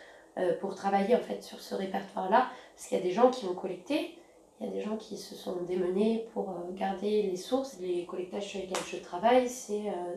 pour 0.60 0.74
travailler 0.74 1.14
en 1.16 1.20
fait 1.20 1.42
sur 1.42 1.60
ce 1.60 1.74
répertoire-là. 1.74 2.48
Parce 2.74 2.88
qu'il 2.88 2.98
y 2.98 3.00
a 3.00 3.04
des 3.04 3.10
gens 3.12 3.30
qui 3.30 3.46
ont 3.46 3.54
collecté, 3.54 4.18
il 4.60 4.66
y 4.66 4.70
a 4.70 4.72
des 4.72 4.80
gens 4.82 4.96
qui 4.96 5.16
se 5.16 5.34
sont 5.34 5.62
démenés 5.62 6.28
pour 6.32 6.50
euh, 6.50 6.72
garder 6.72 7.22
les 7.22 7.36
sources. 7.36 7.78
Les 7.80 8.06
collectages 8.06 8.46
sur 8.46 8.60
lesquels 8.60 8.76
je 8.86 8.96
travaille, 8.98 9.48
c'est 9.48 9.88
euh, 9.88 10.14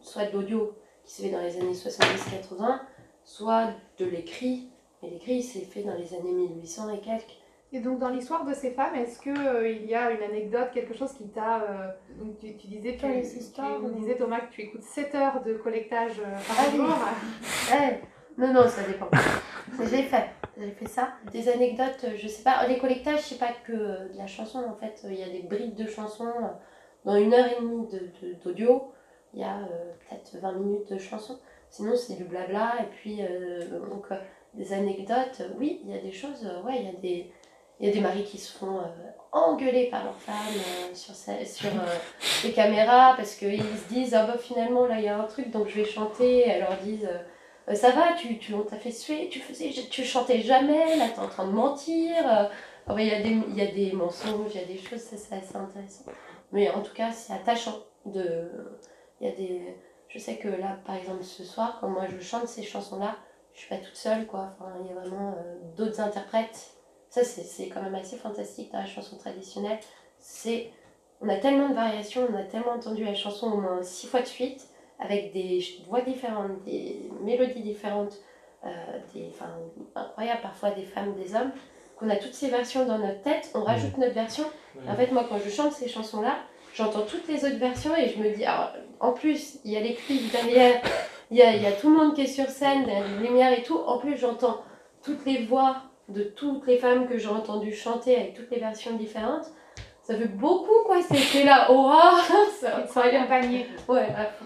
soit 0.00 0.26
de 0.26 0.32
l'audio 0.32 0.72
qui 1.04 1.12
s'est 1.14 1.22
fait 1.24 1.30
dans 1.30 1.40
les 1.42 1.56
années 1.58 1.72
70-80, 1.72 2.80
soit 3.24 3.68
de 3.98 4.04
l'écrit. 4.04 4.68
Mais 5.02 5.10
l'écrit, 5.10 5.42
c'est 5.42 5.60
fait 5.60 5.82
dans 5.82 5.94
les 5.94 6.12
années 6.14 6.32
1800 6.32 6.90
et 6.94 6.98
quelques. 7.00 7.38
Et 7.70 7.80
donc 7.80 7.98
dans 7.98 8.08
l'histoire 8.08 8.46
de 8.46 8.54
ces 8.54 8.70
femmes, 8.70 8.94
est-ce 8.94 9.20
qu'il 9.20 9.86
y 9.86 9.94
a 9.94 10.10
une 10.10 10.22
anecdote, 10.22 10.70
quelque 10.72 10.94
chose 10.94 11.12
qui 11.12 11.28
t'a... 11.28 11.62
euh, 11.62 11.88
donc 12.18 12.38
tu, 12.38 12.56
tu 12.56 12.66
disais, 12.66 12.96
tu, 12.98 13.06
histoires, 13.38 13.78
tu 13.82 14.00
disais 14.00 14.16
Thomas 14.16 14.40
que 14.40 14.50
tu 14.52 14.62
écoutes 14.62 14.82
7 14.82 15.14
heures 15.14 15.42
de 15.44 15.52
collectage 15.54 16.18
euh, 16.18 16.32
par 16.46 16.56
Ah 16.58 16.62
oui. 16.72 16.76
jour. 16.78 16.88
Ouais. 17.70 18.00
Non, 18.38 18.52
non, 18.54 18.68
ça 18.68 18.82
dépend. 18.84 19.08
J'ai 19.90 20.02
fait, 20.02 20.26
j'ai 20.58 20.70
fait 20.70 20.88
ça. 20.88 21.08
Des 21.32 21.48
anecdotes, 21.48 22.04
euh, 22.04 22.10
je 22.16 22.28
sais 22.28 22.42
pas. 22.42 22.66
Les 22.66 22.78
collectages, 22.78 23.20
c'est 23.20 23.38
pas 23.38 23.52
que 23.66 23.72
euh, 23.72 24.08
de 24.12 24.18
la 24.18 24.26
chanson 24.26 24.58
en 24.58 24.74
fait. 24.74 25.00
Il 25.04 25.18
y 25.18 25.22
a 25.22 25.28
des 25.28 25.42
briques 25.42 25.74
de 25.74 25.86
chansons. 25.86 26.26
euh, 26.26 26.48
Dans 27.04 27.16
une 27.16 27.32
heure 27.32 27.46
et 27.46 27.60
demie 27.60 27.86
de- 27.86 28.10
de- 28.26 28.34
d'audio, 28.42 28.92
il 29.34 29.40
y 29.40 29.44
a 29.44 29.58
euh, 29.58 29.92
peut-être 30.08 30.36
20 30.42 30.52
minutes 30.52 30.92
de 30.92 30.98
chansons. 30.98 31.38
Sinon, 31.70 31.94
c'est 31.96 32.14
du 32.14 32.24
blabla. 32.24 32.74
Et 32.80 32.86
puis, 32.96 33.18
euh, 33.22 33.78
donc, 33.88 34.06
euh, 34.10 34.16
des 34.54 34.72
anecdotes. 34.72 35.40
euh, 35.40 35.48
Oui, 35.58 35.80
il 35.84 35.94
y 35.94 35.98
a 35.98 36.02
des 36.02 36.12
choses. 36.12 36.44
euh, 36.44 36.62
ouais, 36.62 36.78
il 36.80 36.86
y 36.86 36.88
a 36.88 37.00
des. 37.00 37.32
Il 37.80 37.86
y 37.86 37.90
a 37.90 37.94
des 37.94 38.00
maris 38.00 38.24
qui 38.24 38.38
se 38.38 38.58
font 38.58 38.78
euh, 38.80 38.82
engueuler 39.30 39.86
par 39.88 40.02
leurs 40.02 40.20
femmes 40.20 40.34
euh, 40.56 40.92
sur, 40.94 41.14
sur 41.14 41.70
euh, 41.70 41.94
les 42.42 42.52
caméras 42.52 43.14
parce 43.16 43.36
qu'ils 43.36 43.62
se 43.62 43.88
disent 43.88 44.14
Ah 44.14 44.26
bah 44.26 44.36
finalement 44.36 44.86
là 44.86 44.98
il 44.98 45.04
y 45.04 45.08
a 45.08 45.16
un 45.16 45.22
truc 45.26 45.52
donc 45.52 45.68
je 45.68 45.76
vais 45.76 45.84
chanter. 45.84 46.40
Elles 46.40 46.62
leur 46.62 46.76
disent 46.78 47.08
euh, 47.68 47.74
ça 47.74 47.90
va, 47.90 48.12
tu, 48.14 48.38
tu, 48.38 48.54
fait 48.80 48.90
suer, 48.90 49.28
tu, 49.28 49.40
faisais, 49.40 49.70
tu 49.90 50.04
chantais 50.04 50.40
jamais, 50.40 50.96
là 50.96 51.08
t'es 51.08 51.20
en 51.20 51.28
train 51.28 51.46
de 51.46 51.52
mentir. 51.52 52.14
euh. 52.26 52.44
Enfin, 52.86 53.00
il 53.00 53.08
y, 53.08 53.12
a 53.12 53.20
des- 53.66 53.82
y 53.82 53.92
mensonges, 53.92 54.52
il 54.54 54.60
y 54.60 54.64
a 54.64 54.66
des 54.66 54.78
choses, 54.78 55.00
ça 55.00 55.16
c'est 55.18 55.34
assez 55.34 55.56
intéressant. 55.56 56.04
Mais 56.52 56.70
en 56.70 56.80
tout 56.80 56.94
cas, 56.94 57.12
c'est 57.12 57.34
attachant. 57.34 57.80
De... 58.06 58.50
Il 59.20 59.28
y 59.28 59.30
a 59.30 59.34
des... 59.34 59.76
Je 60.08 60.18
sais 60.18 60.36
que 60.36 60.48
là, 60.48 60.78
par 60.86 60.96
exemple, 60.96 61.22
ce 61.22 61.44
soir, 61.44 61.76
quand 61.80 61.88
moi 61.88 62.06
je 62.08 62.18
chante 62.18 62.48
ces 62.48 62.62
chansons-là, 62.62 63.16
je 63.52 63.60
suis 63.60 63.68
pas 63.68 63.76
toute 63.76 63.96
seule, 63.96 64.26
quoi. 64.26 64.56
Il 64.80 64.86
y 64.86 64.90
a 64.90 64.94
vraiment 65.00 65.34
euh, 65.36 65.56
d'autres 65.76 66.00
interprètes. 66.00 66.70
Ça, 67.10 67.24
c'est 67.24 67.68
quand 67.68 67.82
même 67.82 67.94
assez 67.94 68.16
fantastique 68.16 68.72
dans 68.72 68.78
la 68.78 68.86
chanson 68.86 69.16
traditionnelle. 69.18 69.80
On 71.20 71.28
a 71.28 71.36
tellement 71.36 71.68
de 71.68 71.74
variations, 71.74 72.26
on 72.30 72.36
a 72.36 72.44
tellement 72.44 72.72
entendu 72.72 73.04
la 73.04 73.14
chanson 73.14 73.50
au 73.50 73.60
moins 73.60 73.82
six 73.82 74.06
fois 74.06 74.20
de 74.20 74.26
suite 74.26 74.67
avec 74.98 75.32
des 75.32 75.64
voix 75.88 76.00
différentes, 76.00 76.62
des 76.64 77.10
mélodies 77.22 77.62
différentes, 77.62 78.16
euh, 78.64 78.68
des, 79.14 79.30
enfin, 79.30 79.50
incroyable 79.94 80.40
parfois 80.42 80.70
des 80.72 80.82
femmes, 80.82 81.14
des 81.14 81.34
hommes, 81.34 81.52
qu'on 81.96 82.10
a 82.10 82.16
toutes 82.16 82.34
ces 82.34 82.48
versions 82.48 82.86
dans 82.86 82.98
notre 82.98 83.22
tête, 83.22 83.50
on 83.54 83.62
rajoute 83.62 83.96
notre 83.98 84.14
version. 84.14 84.44
En 84.88 84.94
fait, 84.94 85.10
moi, 85.12 85.26
quand 85.28 85.38
je 85.44 85.50
chante 85.50 85.72
ces 85.72 85.88
chansons-là, 85.88 86.36
j'entends 86.74 87.02
toutes 87.02 87.26
les 87.28 87.44
autres 87.44 87.58
versions 87.58 87.96
et 87.96 88.08
je 88.08 88.18
me 88.18 88.30
dis, 88.34 88.44
alors, 88.44 88.72
en 89.00 89.12
plus, 89.12 89.58
il 89.64 89.72
y 89.72 89.76
a 89.76 89.80
les 89.80 89.94
clips 89.94 90.30
derrière, 90.30 90.80
il 91.30 91.36
y 91.36 91.42
a, 91.42 91.54
il 91.54 91.62
y 91.62 91.66
a 91.66 91.72
tout 91.72 91.90
le 91.90 91.96
monde 91.96 92.14
qui 92.14 92.22
est 92.22 92.26
sur 92.26 92.48
scène, 92.48 92.84
il 92.86 92.92
y 92.92 92.96
a 92.96 93.00
les 93.02 93.26
lumières 93.28 93.52
et 93.56 93.62
tout. 93.62 93.78
En 93.78 93.98
plus, 93.98 94.16
j'entends 94.16 94.62
toutes 95.02 95.24
les 95.26 95.44
voix 95.44 95.82
de 96.08 96.22
toutes 96.22 96.66
les 96.66 96.78
femmes 96.78 97.06
que 97.06 97.18
j'ai 97.18 97.28
entendues 97.28 97.72
chanter 97.74 98.16
avec 98.16 98.34
toutes 98.34 98.50
les 98.50 98.60
versions 98.60 98.92
différentes. 98.96 99.46
Ça 100.02 100.16
fait 100.16 100.28
beaucoup, 100.28 100.84
quoi. 100.86 101.02
C'était 101.02 101.44
là, 101.44 101.66
oh, 101.70 101.92
c'est 102.58 102.66
Ils 102.66 102.70
sont 102.70 103.00
incroyable. 103.00 103.16
accompagnés. 103.16 103.66
Ouais, 103.88 104.08
à 104.16 104.24
fond. 104.26 104.44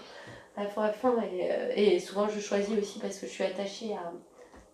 À 0.55 0.65
fond, 0.67 0.81
à 0.81 0.91
fond. 0.91 1.15
Et, 1.21 1.95
et 1.95 1.99
souvent, 1.99 2.27
je 2.29 2.39
choisis 2.39 2.77
aussi 2.77 2.99
parce 2.99 3.17
que 3.19 3.25
je 3.27 3.31
suis 3.31 3.43
attachée 3.43 3.93
à 3.93 4.11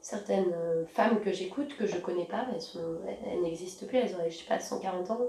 certaines 0.02 0.52
euh, 0.54 0.86
femmes 0.88 1.20
que 1.22 1.32
j'écoute, 1.32 1.76
que 1.78 1.86
je 1.86 1.98
connais 1.98 2.26
pas. 2.26 2.46
Elles, 2.54 2.62
sont- 2.62 2.98
elles- 3.08 3.42
n'existent 3.42 3.86
plus. 3.88 3.98
Elles 3.98 4.16
ont, 4.16 4.30
je 4.30 4.36
sais 4.36 4.46
pas, 4.46 4.60
140 4.60 5.10
ans, 5.12 5.20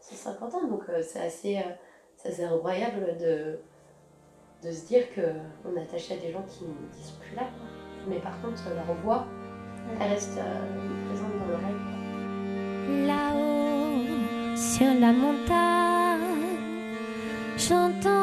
150 0.00 0.54
ans. 0.54 0.66
Donc, 0.68 0.82
euh, 0.88 1.02
c'est 1.02 1.20
assez, 1.20 1.56
euh, 1.58 1.62
c'est 2.16 2.28
assez 2.28 2.44
incroyable 2.44 3.16
de, 3.18 3.58
de 4.64 4.72
se 4.72 4.86
dire 4.86 5.04
qu'on 5.14 5.76
est 5.76 5.82
attaché 5.82 6.14
à 6.14 6.16
des 6.18 6.30
gens 6.32 6.42
qui 6.48 6.64
ne 6.64 7.04
sont 7.04 7.18
plus 7.20 7.34
là. 7.36 7.48
Mais 8.06 8.18
par 8.20 8.40
contre, 8.40 8.62
leur 8.74 8.94
voix, 9.02 9.26
elle 10.00 10.08
reste 10.12 10.38
présente 11.08 11.32
dans 11.40 11.46
l'oreille. 11.46 13.06
Là-haut, 13.06 14.56
sur 14.56 14.86
la 15.00 15.12
montagne, 15.12 16.56
j'entendais 17.56 18.17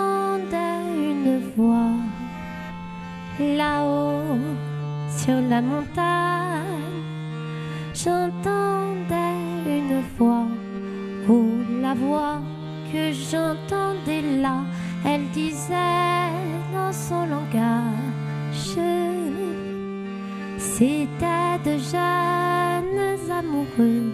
sur 5.25 5.41
la 5.49 5.59
montagne, 5.59 7.01
j'entendais 7.95 9.37
une 9.65 10.01
voix. 10.17 10.47
Oh, 11.27 11.49
la 11.81 11.95
voix 11.95 12.39
que 12.91 13.11
j'entendais 13.11 14.21
là, 14.43 14.57
elle 15.03 15.27
disait 15.33 16.29
dans 16.73 16.93
son 16.93 17.25
langage. 17.25 18.77
C'était 20.59 21.57
de 21.67 21.75
jeunes 21.93 23.31
amoureux 23.39 24.11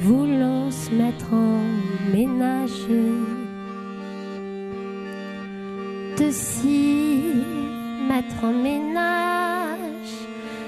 voulant 0.00 0.70
se 0.70 0.90
mettre 0.94 1.28
en 1.34 1.60
ménage. 2.10 2.86
De 6.18 6.30
s'y 6.30 7.20
mettre 8.08 8.44
en 8.44 8.52
ménage, 8.52 9.41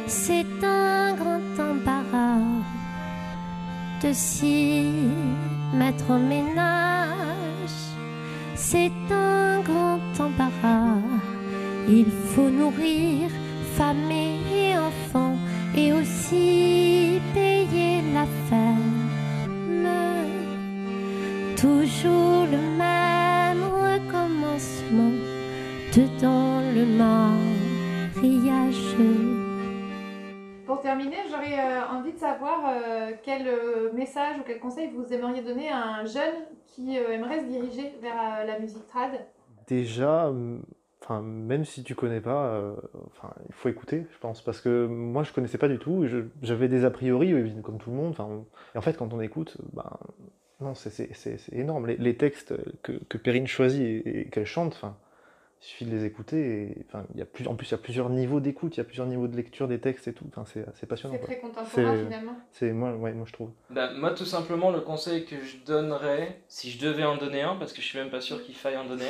c'est 0.07 0.47
un 0.63 1.15
grand 1.15 1.41
embarras. 1.59 2.41
De 4.03 4.13
s'y 4.13 4.93
mettre 5.73 6.11
en 6.11 6.19
ménage, 6.19 7.81
c'est 8.55 8.93
un 9.11 9.61
grand 9.61 10.01
embarras. 10.19 11.01
Il 11.89 12.07
faut 12.31 12.51
nourrir 12.51 13.31
femme 13.77 14.11
et 14.11 14.77
enfants 14.77 15.37
et 15.77 15.93
aussi 15.93 17.21
payer 17.33 18.03
la 18.13 18.27
ferme. 18.49 19.05
Toujours 21.57 22.47
le 22.55 22.61
même 22.79 23.63
recommencement 23.63 25.15
dedans 25.95 26.61
le 26.75 26.85
mariage. 26.99 27.34
Terminer, 30.85 31.17
j'aurais 31.31 31.59
euh, 31.59 31.87
envie 31.89 32.13
de 32.13 32.19
savoir 32.19 32.61
euh, 32.69 33.13
quel 33.23 33.49
euh, 33.49 33.93
message 33.93 34.39
ou 34.39 34.43
quel 34.47 34.61
conseil 34.61 34.91
vous 34.95 35.13
aimeriez 35.13 35.43
donner 35.43 35.71
à 35.71 35.83
un 35.83 36.05
jeune 36.05 36.35
qui 36.67 36.97
aimerait 36.97 37.41
se 37.41 37.47
diriger 37.47 37.95
vers 38.03 38.45
la 38.47 38.59
musique 38.59 38.87
trad? 38.87 39.13
Déjà, 39.67 40.31
enfin, 41.01 41.23
même 41.23 41.65
si 41.65 41.83
tu 41.85 41.95
connais 41.95 42.21
pas, 42.21 42.61
enfin, 43.07 43.33
il 43.49 43.55
faut 43.55 43.69
écouter, 43.69 44.07
je 44.13 44.19
pense, 44.19 44.43
parce 44.43 44.61
que 44.61 44.87
moi 44.87 45.23
je 45.23 45.33
connaissais 45.33 45.57
pas 45.57 45.69
du 45.69 45.79
tout, 45.79 46.05
j'avais 46.43 46.69
des 46.69 46.85
a 46.85 46.91
priori, 46.91 47.33
comme 47.63 47.79
tout 47.79 47.91
le 47.91 47.97
monde, 47.97 48.17
en 48.21 48.81
fait 48.81 48.97
quand 48.99 49.13
on 49.13 49.21
écoute, 49.21 49.57
ben, 49.73 49.89
non, 50.61 50.75
c'est- 50.75 51.09
énorme. 51.53 51.87
Les, 51.87 51.97
les 51.97 52.17
textes 52.17 52.55
que, 52.83 52.93
que 53.09 53.19
Perrine 53.19 53.47
choisit 53.47 53.83
et, 53.83 54.21
et 54.21 54.25
qu'elle 54.31 54.47
chante, 54.47 54.75
enfin, 54.75 54.97
il 55.65 55.69
suffit 55.69 55.85
de 55.87 55.91
les 55.91 56.05
écouter, 56.05 56.63
et, 56.63 56.85
enfin, 56.87 57.07
il 57.15 57.19
y 57.19 57.23
a 57.23 57.25
plus, 57.25 57.49
en 57.49 57.55
plus 57.55 57.69
il 57.69 57.71
y 57.71 57.75
a 57.75 57.79
plusieurs 57.79 58.11
niveaux 58.11 58.39
d'écoute, 58.39 58.77
il 58.77 58.79
y 58.79 58.81
a 58.83 58.85
plusieurs 58.85 59.07
niveaux 59.07 59.29
de 59.29 59.37
lecture 59.37 59.67
des 59.67 59.81
textes 59.81 60.07
et 60.09 60.13
tout, 60.13 60.27
enfin, 60.29 60.45
c'est 60.45 60.67
c'est 60.75 60.87
passionnant. 60.87 61.15
C'est 61.15 61.21
quoi. 61.21 61.29
très 61.29 61.39
contemporain 61.39 62.05
finalement. 62.05 62.37
C'est 62.53 62.73
moi, 62.73 62.95
ouais, 62.95 63.13
moi 63.13 63.25
je 63.27 63.33
trouve. 63.33 63.51
Bah, 63.71 63.91
moi, 63.95 64.11
tout 64.11 64.27
simplement, 64.27 64.71
le 64.71 64.81
conseil 64.81 65.25
que 65.25 65.37
je 65.41 65.57
donnerais, 65.65 66.43
si 66.49 66.71
je 66.71 66.79
devais 66.79 67.05
en 67.05 67.17
donner 67.17 67.41
un, 67.41 67.57
parce 67.57 67.73
que 67.73 67.81
je 67.81 67.87
suis 67.87 67.99
même 67.99 68.11
pas 68.11 68.21
sûr 68.21 68.45
qu'il 68.45 68.55
faille 68.55 68.77
en 68.77 68.85
donner, 68.85 69.09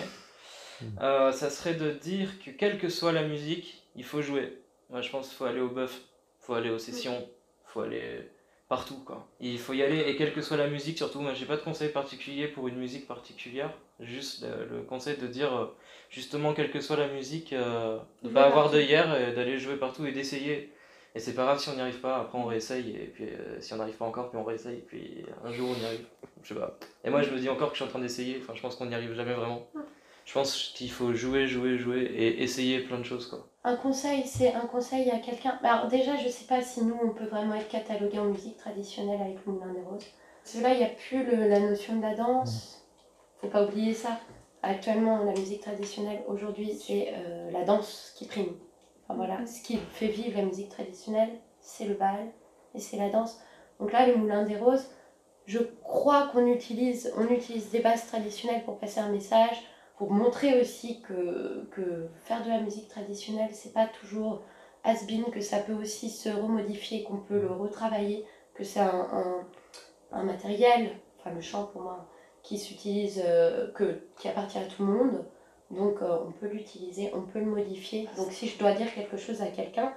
euh, 1.00 1.32
ça 1.32 1.50
serait 1.50 1.74
de 1.74 1.90
dire 1.90 2.38
que 2.38 2.52
quelle 2.52 2.78
que 2.78 2.88
soit 2.88 3.12
la 3.12 3.26
musique, 3.26 3.82
il 3.96 4.04
faut 4.04 4.22
jouer. 4.22 4.62
Moi, 4.90 5.00
je 5.00 5.10
pense 5.10 5.28
qu'il 5.28 5.36
faut 5.36 5.46
aller 5.46 5.60
au 5.60 5.70
bœuf, 5.70 6.02
faut 6.38 6.54
aller 6.54 6.70
aux 6.70 6.78
sessions, 6.78 7.26
faut 7.64 7.80
aller 7.80 8.30
partout, 8.68 9.02
quoi. 9.04 9.26
Il 9.40 9.58
faut 9.58 9.72
y 9.72 9.82
aller, 9.82 10.00
et 10.08 10.16
quelle 10.16 10.32
que 10.32 10.40
soit 10.40 10.56
la 10.56 10.68
musique, 10.68 10.98
surtout, 10.98 11.20
moi, 11.20 11.34
j'ai 11.34 11.46
pas 11.46 11.56
de 11.56 11.62
conseil 11.62 11.90
particulier 11.90 12.48
pour 12.48 12.68
une 12.68 12.76
musique 12.76 13.06
particulière, 13.06 13.72
juste 14.00 14.42
le, 14.44 14.78
le 14.78 14.82
conseil 14.82 15.16
de 15.16 15.26
dire, 15.26 15.54
euh, 15.54 15.66
justement, 16.10 16.54
quelle 16.54 16.70
que 16.70 16.80
soit 16.80 16.96
la 16.96 17.08
musique, 17.08 17.52
euh, 17.52 17.98
de 18.22 18.28
pas 18.28 18.44
avoir 18.44 18.64
partout. 18.64 18.76
d'œillère 18.76 19.14
et 19.16 19.32
d'aller 19.32 19.58
jouer 19.58 19.76
partout 19.76 20.06
et 20.06 20.12
d'essayer. 20.12 20.72
Et 21.16 21.20
c'est 21.20 21.34
pas 21.34 21.44
grave 21.44 21.60
si 21.60 21.68
on 21.68 21.74
n'y 21.74 21.80
arrive 21.80 22.00
pas, 22.00 22.16
après 22.16 22.36
on 22.38 22.44
réessaye, 22.44 22.90
et 22.90 23.06
puis 23.06 23.26
euh, 23.26 23.60
si 23.60 23.72
on 23.72 23.76
n'arrive 23.76 23.94
pas 23.94 24.04
encore, 24.04 24.30
puis 24.30 24.38
on 24.38 24.42
réessaye, 24.42 24.78
et 24.78 24.84
puis 24.84 25.24
un 25.44 25.52
jour 25.52 25.70
on 25.70 25.80
y 25.80 25.86
arrive. 25.86 26.06
Je 26.42 26.48
sais 26.48 26.58
pas. 26.58 26.76
Et 27.04 27.10
moi 27.10 27.22
je 27.22 27.30
me 27.30 27.38
dis 27.38 27.48
encore 27.48 27.68
que 27.68 27.74
je 27.74 27.82
suis 27.82 27.84
en 27.84 27.88
train 27.88 28.00
d'essayer, 28.00 28.40
enfin 28.42 28.52
je 28.56 28.60
pense 28.60 28.74
qu'on 28.74 28.86
n'y 28.86 28.96
arrive 28.96 29.14
jamais 29.14 29.34
vraiment. 29.34 29.64
Je 30.24 30.32
pense 30.32 30.72
qu'il 30.74 30.90
faut 30.90 31.12
jouer, 31.14 31.46
jouer, 31.46 31.76
jouer 31.78 32.00
et 32.02 32.42
essayer 32.42 32.80
plein 32.80 32.98
de 32.98 33.04
choses 33.04 33.28
quoi. 33.28 33.46
Un 33.62 33.76
conseil, 33.76 34.24
c'est 34.26 34.52
un 34.54 34.66
conseil 34.66 35.10
à 35.10 35.18
quelqu'un. 35.18 35.58
Bah, 35.62 35.74
Alors 35.74 35.88
déjà, 35.88 36.16
je 36.16 36.28
sais 36.28 36.44
pas 36.46 36.60
si 36.62 36.84
nous, 36.84 36.98
on 37.02 37.10
peut 37.10 37.24
vraiment 37.26 37.54
être 37.54 37.68
catalogué 37.68 38.18
en 38.18 38.26
musique 38.26 38.56
traditionnelle 38.58 39.20
avec 39.22 39.38
le 39.46 39.52
Moulin 39.52 39.72
des 39.72 39.80
Roses. 39.82 40.04
Parce 40.42 40.56
que 40.56 40.62
là, 40.62 40.74
il 40.74 40.78
n'y 40.78 40.84
a 40.84 40.88
plus 40.88 41.24
le- 41.24 41.48
la 41.48 41.60
notion 41.60 41.96
de 41.96 42.02
la 42.02 42.14
danse. 42.14 42.84
Faut 43.40 43.48
pas 43.48 43.64
oublier 43.64 43.94
ça. 43.94 44.20
Actuellement, 44.62 45.24
la 45.24 45.32
musique 45.32 45.62
traditionnelle, 45.62 46.22
aujourd'hui, 46.28 46.74
c'est 46.74 47.12
euh, 47.16 47.50
la 47.50 47.64
danse 47.64 48.12
qui 48.16 48.26
prime. 48.26 48.54
Enfin, 49.04 49.14
voilà, 49.16 49.46
ce 49.46 49.62
qui 49.62 49.78
fait 49.92 50.08
vivre 50.08 50.38
la 50.38 50.44
musique 50.44 50.70
traditionnelle, 50.70 51.30
c'est 51.60 51.84
le 51.86 51.94
bal 51.94 52.32
et 52.74 52.80
c'est 52.80 52.96
la 52.98 53.10
danse. 53.10 53.40
Donc 53.80 53.92
là, 53.92 54.06
le 54.06 54.16
Moulin 54.16 54.44
des 54.44 54.56
Roses, 54.56 54.86
je 55.46 55.58
crois 55.82 56.28
qu'on 56.28 56.46
utilise, 56.46 57.12
on 57.18 57.28
utilise 57.28 57.70
des 57.70 57.80
bases 57.80 58.06
traditionnelles 58.06 58.64
pour 58.64 58.78
passer 58.78 59.00
un 59.00 59.10
message, 59.10 59.56
pour 59.96 60.10
montrer 60.10 60.60
aussi 60.60 61.00
que, 61.02 62.08
faire 62.24 62.42
de 62.44 62.48
la 62.48 62.60
musique 62.60 62.88
traditionnelle, 62.88 63.50
c'est 63.52 63.72
pas 63.72 63.86
toujours 63.86 64.42
has-been, 64.82 65.24
que 65.30 65.40
ça 65.40 65.58
peut 65.58 65.74
aussi 65.74 66.10
se 66.10 66.28
remodifier, 66.28 67.04
qu'on 67.04 67.18
peut 67.18 67.40
le 67.40 67.50
retravailler, 67.50 68.24
que 68.54 68.64
c'est 68.64 68.80
un, 68.80 69.44
matériel, 70.12 70.90
enfin 71.18 71.32
le 71.32 71.40
chant 71.40 71.64
pour 71.66 71.82
moi, 71.82 72.06
qui 72.42 72.58
s'utilise, 72.58 73.22
euh, 73.24 73.72
qui 74.18 74.28
appartient 74.28 74.58
à 74.58 74.64
tout 74.64 74.84
le 74.84 74.92
monde. 74.92 75.24
Donc 75.70 76.02
euh, 76.02 76.18
on 76.26 76.32
peut 76.32 76.46
l'utiliser, 76.46 77.10
on 77.14 77.22
peut 77.22 77.40
le 77.40 77.46
modifier. 77.46 78.08
Donc 78.16 78.32
si 78.32 78.48
je 78.48 78.58
dois 78.58 78.72
dire 78.72 78.92
quelque 78.94 79.16
chose 79.16 79.42
à 79.42 79.46
quelqu'un, 79.46 79.92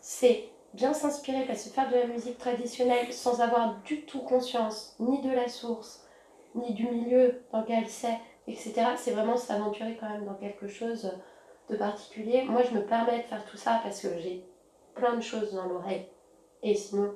c'est 0.00 0.48
bien 0.74 0.92
s'inspirer 0.92 1.44
parce 1.46 1.64
que 1.64 1.70
faire 1.70 1.88
de 1.88 1.96
la 1.96 2.06
musique 2.06 2.38
traditionnelle 2.38 3.12
sans 3.12 3.40
avoir 3.40 3.80
du 3.82 4.04
tout 4.04 4.20
conscience 4.20 4.94
ni 5.00 5.22
de 5.22 5.30
la 5.30 5.48
source, 5.48 6.04
ni 6.54 6.74
du 6.74 6.88
milieu 6.88 7.42
dans 7.52 7.60
lequel 7.60 7.88
c'est, 7.88 8.18
etc. 8.46 8.74
C'est 8.96 9.12
vraiment 9.12 9.36
s'aventurer 9.36 9.96
quand 9.98 10.08
même 10.08 10.24
dans 10.24 10.34
quelque 10.34 10.68
chose 10.68 11.12
de 11.68 11.76
particulier. 11.76 12.44
Moi, 12.44 12.62
je 12.62 12.76
me 12.76 12.84
permets 12.84 13.18
de 13.18 13.24
faire 13.24 13.44
tout 13.44 13.56
ça 13.56 13.80
parce 13.82 14.00
que 14.00 14.18
j'ai 14.18 14.44
plein 14.94 15.16
de 15.16 15.20
choses 15.20 15.52
dans 15.52 15.66
l'oreille. 15.66 16.06
Et 16.62 16.74
sinon, 16.74 17.12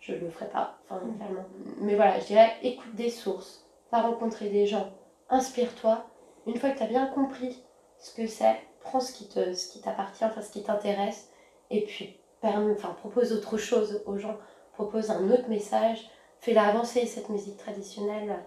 je 0.00 0.14
le 0.14 0.30
ferais 0.30 0.48
pas, 0.48 0.78
enfin, 0.84 1.00
clairement. 1.16 1.44
Mais 1.80 1.94
voilà, 1.94 2.18
je 2.18 2.26
dirais, 2.26 2.52
écoute 2.62 2.94
des 2.94 3.10
sources, 3.10 3.66
va 3.92 4.02
rencontrer 4.02 4.48
des 4.48 4.66
gens, 4.66 4.90
inspire-toi. 5.28 6.06
Une 6.46 6.56
fois 6.56 6.70
que 6.70 6.78
tu 6.78 6.82
as 6.82 6.88
bien 6.88 7.06
compris 7.06 7.62
ce 7.98 8.14
que 8.14 8.26
c'est, 8.26 8.56
prends 8.80 9.00
ce 9.00 9.12
qui 9.12 9.28
te, 9.28 9.52
ce 9.52 9.72
qui 9.72 9.80
t'appartient, 9.80 10.24
enfin, 10.24 10.40
ce 10.40 10.50
qui 10.50 10.62
t'intéresse, 10.62 11.30
et 11.70 11.84
puis 11.84 12.18
enfin, 12.42 12.96
propose 12.98 13.32
autre 13.32 13.58
chose 13.58 14.02
aux 14.06 14.16
gens, 14.16 14.36
propose 14.72 15.10
un 15.10 15.30
autre 15.30 15.48
message, 15.48 16.10
fais-la 16.40 16.66
avancer, 16.68 17.06
cette 17.06 17.28
musique 17.28 17.58
traditionnelle, 17.58 18.42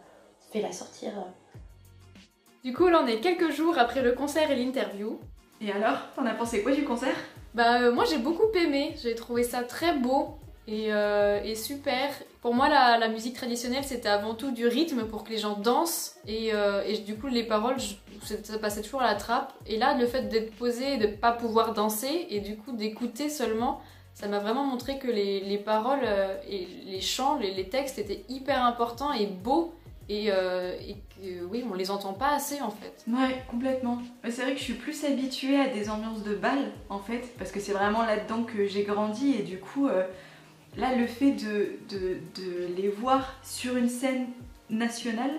fais-la 0.52 0.72
sortir. 0.72 1.12
Du 2.64 2.72
coup, 2.74 2.88
là, 2.88 3.02
on 3.04 3.08
est 3.08 3.20
quelques 3.20 3.52
jours 3.52 3.78
après 3.78 4.02
le 4.02 4.14
concert 4.14 4.50
et 4.50 4.56
l'interview. 4.56 5.20
Et 5.60 5.70
alors, 5.74 5.98
t'en 6.16 6.26
as 6.26 6.34
pensé 6.34 6.64
quoi 6.64 6.72
du 6.72 6.86
concert? 6.86 7.16
Bah, 7.54 7.82
euh, 7.82 7.92
moi, 7.92 8.06
j'ai 8.10 8.18
beaucoup 8.18 8.50
aimé. 8.56 8.96
J'ai 9.04 9.16
trouvé 9.16 9.44
ça 9.44 9.64
très 9.64 9.98
beau 9.98 10.38
et, 10.66 10.94
euh, 10.94 11.42
et 11.44 11.56
super. 11.56 12.10
Pour 12.42 12.54
moi, 12.54 12.70
la, 12.70 12.98
la 12.98 13.10
musique 13.10 13.36
traditionnelle, 13.36 13.84
c'était 13.84 14.08
avant 14.08 14.34
tout 14.34 14.52
du 14.52 14.66
rythme 14.66 15.04
pour 15.08 15.26
que 15.26 15.32
les 15.32 15.40
gens 15.40 15.58
dansent. 15.60 16.16
Et, 16.26 16.54
euh, 16.54 16.84
et 16.86 17.00
du 17.00 17.18
coup, 17.18 17.28
les 17.28 17.44
paroles, 17.44 17.76
je- 17.80 17.96
ça 18.44 18.58
passait 18.60 18.82
toujours 18.82 19.02
à 19.02 19.08
la 19.08 19.16
trappe. 19.16 19.52
Et 19.68 19.78
là, 19.78 19.94
le 19.98 20.06
fait 20.08 20.30
d'être 20.30 20.56
posé 20.56 20.94
et 20.94 20.98
de 20.98 21.08
pas 21.08 21.34
pouvoir 21.34 21.74
danser 21.74 22.28
et 22.30 22.40
du 22.40 22.56
coup 22.56 22.72
d'écouter 22.72 23.28
seulement, 23.28 23.82
ça 24.14 24.30
m'a 24.30 24.40
vraiment 24.40 24.64
montré 24.64 25.00
que 25.00 25.08
les, 25.08 25.42
les 25.42 25.58
paroles 25.58 26.06
et 26.50 26.66
les 26.86 27.02
chants, 27.02 27.38
les, 27.38 27.54
les 27.54 27.68
textes 27.68 28.00
étaient 28.00 28.24
hyper 28.30 28.64
importants 28.64 29.12
et 29.12 29.26
beaux. 29.26 29.74
Et, 30.10 30.28
euh, 30.30 30.78
oui, 31.50 31.64
on 31.70 31.74
les 31.74 31.90
entend 31.90 32.14
pas 32.14 32.36
assez 32.36 32.62
en 32.62 32.70
fait. 32.70 33.06
Ouais, 33.08 33.42
complètement. 33.50 34.02
C'est 34.24 34.42
vrai 34.42 34.54
que 34.54 34.60
je 34.60 34.64
suis 34.64 34.74
plus 34.74 35.04
habituée 35.06 35.60
à 35.60 35.68
des 35.68 35.90
ambiances 35.90 36.24
de 36.24 36.36
bal, 36.36 36.72
en 36.90 37.00
fait, 37.00 37.34
parce 37.38 37.52
que 37.52 37.60
c'est 37.60 37.72
vraiment 37.72 38.04
là-dedans 38.04 38.44
que 38.44 38.68
j'ai 38.68 38.84
grandi, 38.84 39.36
et 39.40 39.44
du 39.44 39.60
coup, 39.60 39.88
euh, 39.88 40.04
là, 40.78 40.96
le 40.96 41.08
fait 41.08 41.32
de, 41.32 41.80
les 42.76 42.90
voir 42.90 43.36
sur 43.44 43.78
une 43.78 43.90
scène 43.90 44.28
nationale, 44.70 45.32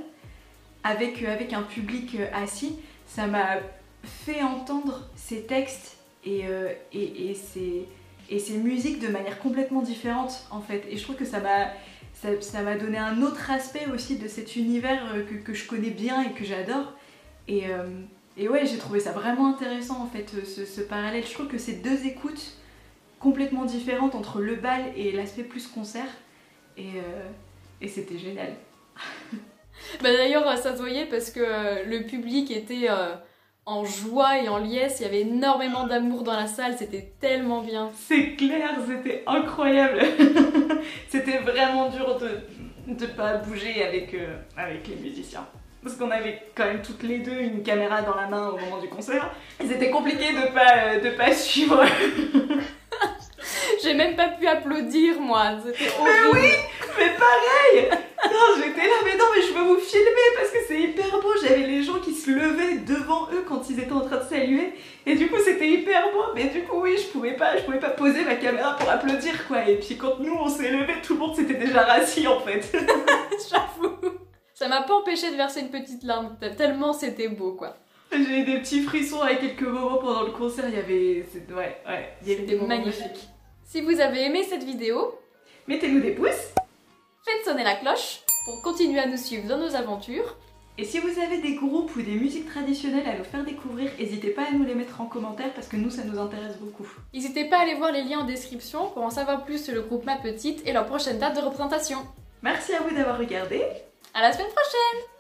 avec, 0.83 1.23
euh, 1.23 1.37
un 1.53 1.63
public 1.63 2.17
assis, 2.33 2.77
ça 3.07 3.27
m'a 3.27 3.59
fait 4.03 4.43
entendre 4.43 5.09
ces 5.17 5.43
textes 5.43 5.99
et 6.25 6.45
ces, 7.35 7.87
et 8.31 8.39
ces 8.39 8.57
musiques 8.57 9.01
de 9.01 9.09
manière 9.09 9.39
complètement 9.39 9.83
différente, 9.83 10.47
en 10.51 10.61
fait. 10.61 10.87
Et 10.91 10.97
je 10.97 11.03
trouve 11.03 11.17
que 11.17 11.27
ça 11.27 11.41
m'a 11.41 11.69
ça 12.15 12.63
m'a 12.63 12.77
donné 12.77 12.99
un 12.99 13.23
autre 13.23 13.51
aspect 13.51 13.87
aussi 13.93 14.17
de 14.17 14.29
cet 14.29 14.57
univers 14.57 15.15
euh, 15.15 15.25
que, 15.45 15.53
je 15.53 15.67
connais 15.67 15.91
bien 15.91 16.23
et 16.23 16.33
que 16.33 16.45
j'adore. 16.45 16.93
Et, 17.49 17.67
euh, 17.69 17.85
et 18.37 18.49
ouais, 18.49 18.67
j'ai 18.67 18.79
trouvé 18.79 19.01
ça 19.01 19.13
vraiment 19.13 19.49
intéressant 19.49 20.03
en 20.03 20.07
fait, 20.07 20.31
ce, 20.45 20.81
parallèle. 20.81 21.25
Je 21.27 21.33
trouve 21.33 21.49
que 21.49 21.59
c'est 21.59 21.83
deux 21.83 22.07
écoutes 22.07 22.57
complètement 23.21 23.65
différentes 23.65 24.15
entre 24.15 24.41
le 24.41 24.57
bal 24.57 24.83
et 24.97 25.13
l'aspect 25.13 25.45
plus 25.45 25.67
concert. 25.67 26.09
Et, 26.77 26.89
euh, 26.97 27.87
c'était 27.87 28.19
génial. 28.19 28.55
Bah 30.03 30.13
d'ailleurs, 30.13 30.57
ça 30.57 30.73
se 30.73 30.79
voyait 30.79 31.05
parce 31.05 31.31
que 31.31 31.41
le 31.87 32.07
public 32.07 32.51
était 32.51 32.89
en 33.67 33.85
joie 33.85 34.39
et 34.39 34.49
en 34.49 34.59
liesse. 34.59 34.97
Il 35.01 35.05
y 35.05 35.07
avait 35.07 35.21
énormément 35.21 35.87
d'amour 35.87 36.23
dans 36.23 36.35
la 36.35 36.47
salle. 36.47 36.77
C'était 36.79 37.13
tellement 37.21 37.61
bien. 37.61 37.91
C'est 37.95 38.37
clair, 38.37 38.71
c'était 38.87 39.23
incroyable. 39.27 40.01
c'était 41.09 41.39
vraiment 41.39 41.89
dur 41.89 42.19
de 42.19 42.31
ne 42.87 43.07
pas 43.07 43.37
bouger 43.39 43.85
avec, 43.85 44.15
euh, 44.15 44.37
avec 44.57 44.87
les 44.89 44.97
musiciens. 44.97 45.47
Parce 45.83 45.97
qu'on 45.97 46.11
avait 46.11 46.43
quand 46.55 46.65
même 46.65 46.81
toutes 46.81 47.03
les 47.03 47.19
deux 47.19 47.39
une 47.41 47.63
caméra 47.63 48.01
dans 48.01 48.15
la 48.15 48.27
main 48.27 48.49
au 48.49 48.59
moment 48.59 48.81
du 48.81 48.89
concert. 48.89 49.31
Et 49.63 49.67
C'était 49.67 49.91
compliqué 49.91 50.33
de 50.33 50.53
pas, 50.53 50.77
euh, 50.77 51.01
de 51.01 51.11
pas 51.11 51.33
suivre. 51.35 51.85
J'ai 53.83 53.95
même 53.95 54.17
pas 54.17 54.29
pu 54.29 54.47
applaudir 54.47 55.21
moi. 55.21 55.57
C'était 55.65 55.91
Mais 56.03 56.31
oui, 56.33 56.49
mais 56.99 57.11
pareil 57.19 58.01
j'étais 58.57 58.87
là, 58.87 58.95
mais 59.05 59.17
non, 59.17 59.25
mais 59.35 59.43
je 59.43 59.53
veux 59.53 59.63
vous 59.65 59.79
filmer 59.79 60.29
parce 60.37 60.51
que 60.51 60.59
c'est 60.67 60.81
hyper 60.81 61.11
beau. 61.21 61.33
J'avais 61.43 61.67
les 61.67 61.83
gens 61.83 61.99
qui 62.01 62.13
se 62.15 62.31
levaient 62.31 62.79
devant 62.79 63.29
eux 63.33 63.45
quand 63.47 63.69
ils 63.71 63.81
étaient 63.81 63.93
en 63.93 64.01
train 64.01 64.19
de 64.19 64.29
saluer. 64.29 64.73
Et 65.07 65.15
du 65.15 65.29
coup, 65.29 65.37
c'était 65.45 65.69
hyper 65.69 66.13
beau. 66.13 66.25
Mais 66.35 66.47
du 66.47 66.63
coup, 66.65 66.81
oui, 66.83 66.97
je 66.97 67.07
pouvais 67.09 67.35
pas, 67.35 67.57
je 67.57 67.63
pouvais 67.63 67.79
pas 67.81 67.91
poser 67.91 68.25
ma 68.25 68.35
caméra 68.37 68.77
pour 68.77 68.89
applaudir, 68.91 69.47
quoi. 69.47 69.69
Et 69.69 69.77
puis 69.77 69.97
quand 69.97 70.19
nous, 70.21 70.35
on 70.35 70.49
s'est 70.49 70.71
levés, 70.71 70.95
tout 71.03 71.15
le 71.15 71.21
monde 71.21 71.37
s'était 71.37 71.55
déjà 71.55 71.83
rassis, 71.83 72.27
en 72.27 72.41
fait. 72.41 72.63
J'avoue. 73.51 73.95
Ça 74.55 74.69
m'a 74.69 74.83
pas 74.83 74.95
empêché 74.95 75.31
de 75.31 75.37
verser 75.37 75.61
une 75.61 75.71
petite 75.71 76.05
larme. 76.05 76.37
Tellement 76.57 76.93
c'était 76.93 77.29
beau 77.29 77.53
quoi. 77.55 77.77
J'ai 78.13 78.19
eu 78.41 78.45
des 78.45 78.61
petits 78.61 78.83
frissons 78.83 79.21
avec 79.21 79.41
quelques 79.41 79.63
moments 79.63 79.99
pendant 79.99 80.23
le 80.23 80.31
concert. 80.31 80.67
Il 80.69 80.75
y 80.77 80.79
avait... 80.79 81.27
Ouais, 81.53 81.77
ouais. 81.89 82.09
Il 82.23 82.29
y 82.29 82.35
avait 82.35 82.43
des 82.45 82.53
C'était 82.53 82.67
magnifique. 82.67 83.29
Si 83.65 83.81
vous 83.81 83.99
avez 84.01 84.23
aimé 84.27 84.45
cette 84.49 84.63
vidéo, 84.63 85.19
Mettez-nous 85.67 86.01
des 86.01 86.13
pouces. 86.13 86.53
faites 87.25 87.45
sonner 87.45 87.65
la 87.65 87.75
cloche 87.75 88.21
pour 88.45 88.63
continuer 88.63 89.01
à 89.01 89.07
nous 89.07 89.17
suivre 89.17 89.49
dans 89.49 89.59
nos 89.59 89.75
aventures. 89.75 90.37
Et 90.77 90.85
si 90.85 90.99
vous 90.99 91.21
avez 91.21 91.41
des 91.41 91.55
groupes 91.55 91.95
ou 91.95 92.03
des 92.03 92.17
musiques 92.17 92.47
traditionnelles 92.47 93.07
à 93.07 93.17
nous 93.17 93.25
faire 93.25 93.45
découvrir, 93.45 93.93
n'hésitez 93.99 94.31
pas 94.31 94.43
à 94.49 94.51
nous 94.51 94.65
les 94.65 94.75
mettre 94.75 95.01
en 95.01 95.07
commentaire 95.07 95.53
parce 95.55 95.69
que 95.69 95.77
nous, 95.77 95.91
ça 95.91 96.03
nous 96.03 96.19
intéresse 96.19 96.57
beaucoup. 96.57 96.89
N'hésitez 97.13 97.45
pas 97.45 97.59
à 97.59 97.63
aller 97.63 97.75
voir 97.75 97.93
les 97.93 98.03
liens 98.03 98.21
en 98.21 98.25
description 98.25 98.91
pour 98.91 99.05
en 99.05 99.11
savoir 99.11 99.45
plus 99.45 99.65
sur 99.65 99.75
le 99.75 99.83
groupe 99.83 100.05
Ma 100.05 100.17
Petite 100.17 100.67
et 100.67 100.73
leur 100.73 100.87
prochaine 100.87 101.19
date 101.19 101.37
de 101.37 101.43
représentation. 101.43 101.99
Merci 102.43 102.75
à 102.75 102.83
vous 102.83 102.95
d'avoir 102.95 103.19
regardé. 103.19 103.63
À 104.15 104.23
la 104.23 104.33
semaine 104.33 104.49
prochaine 104.49 105.14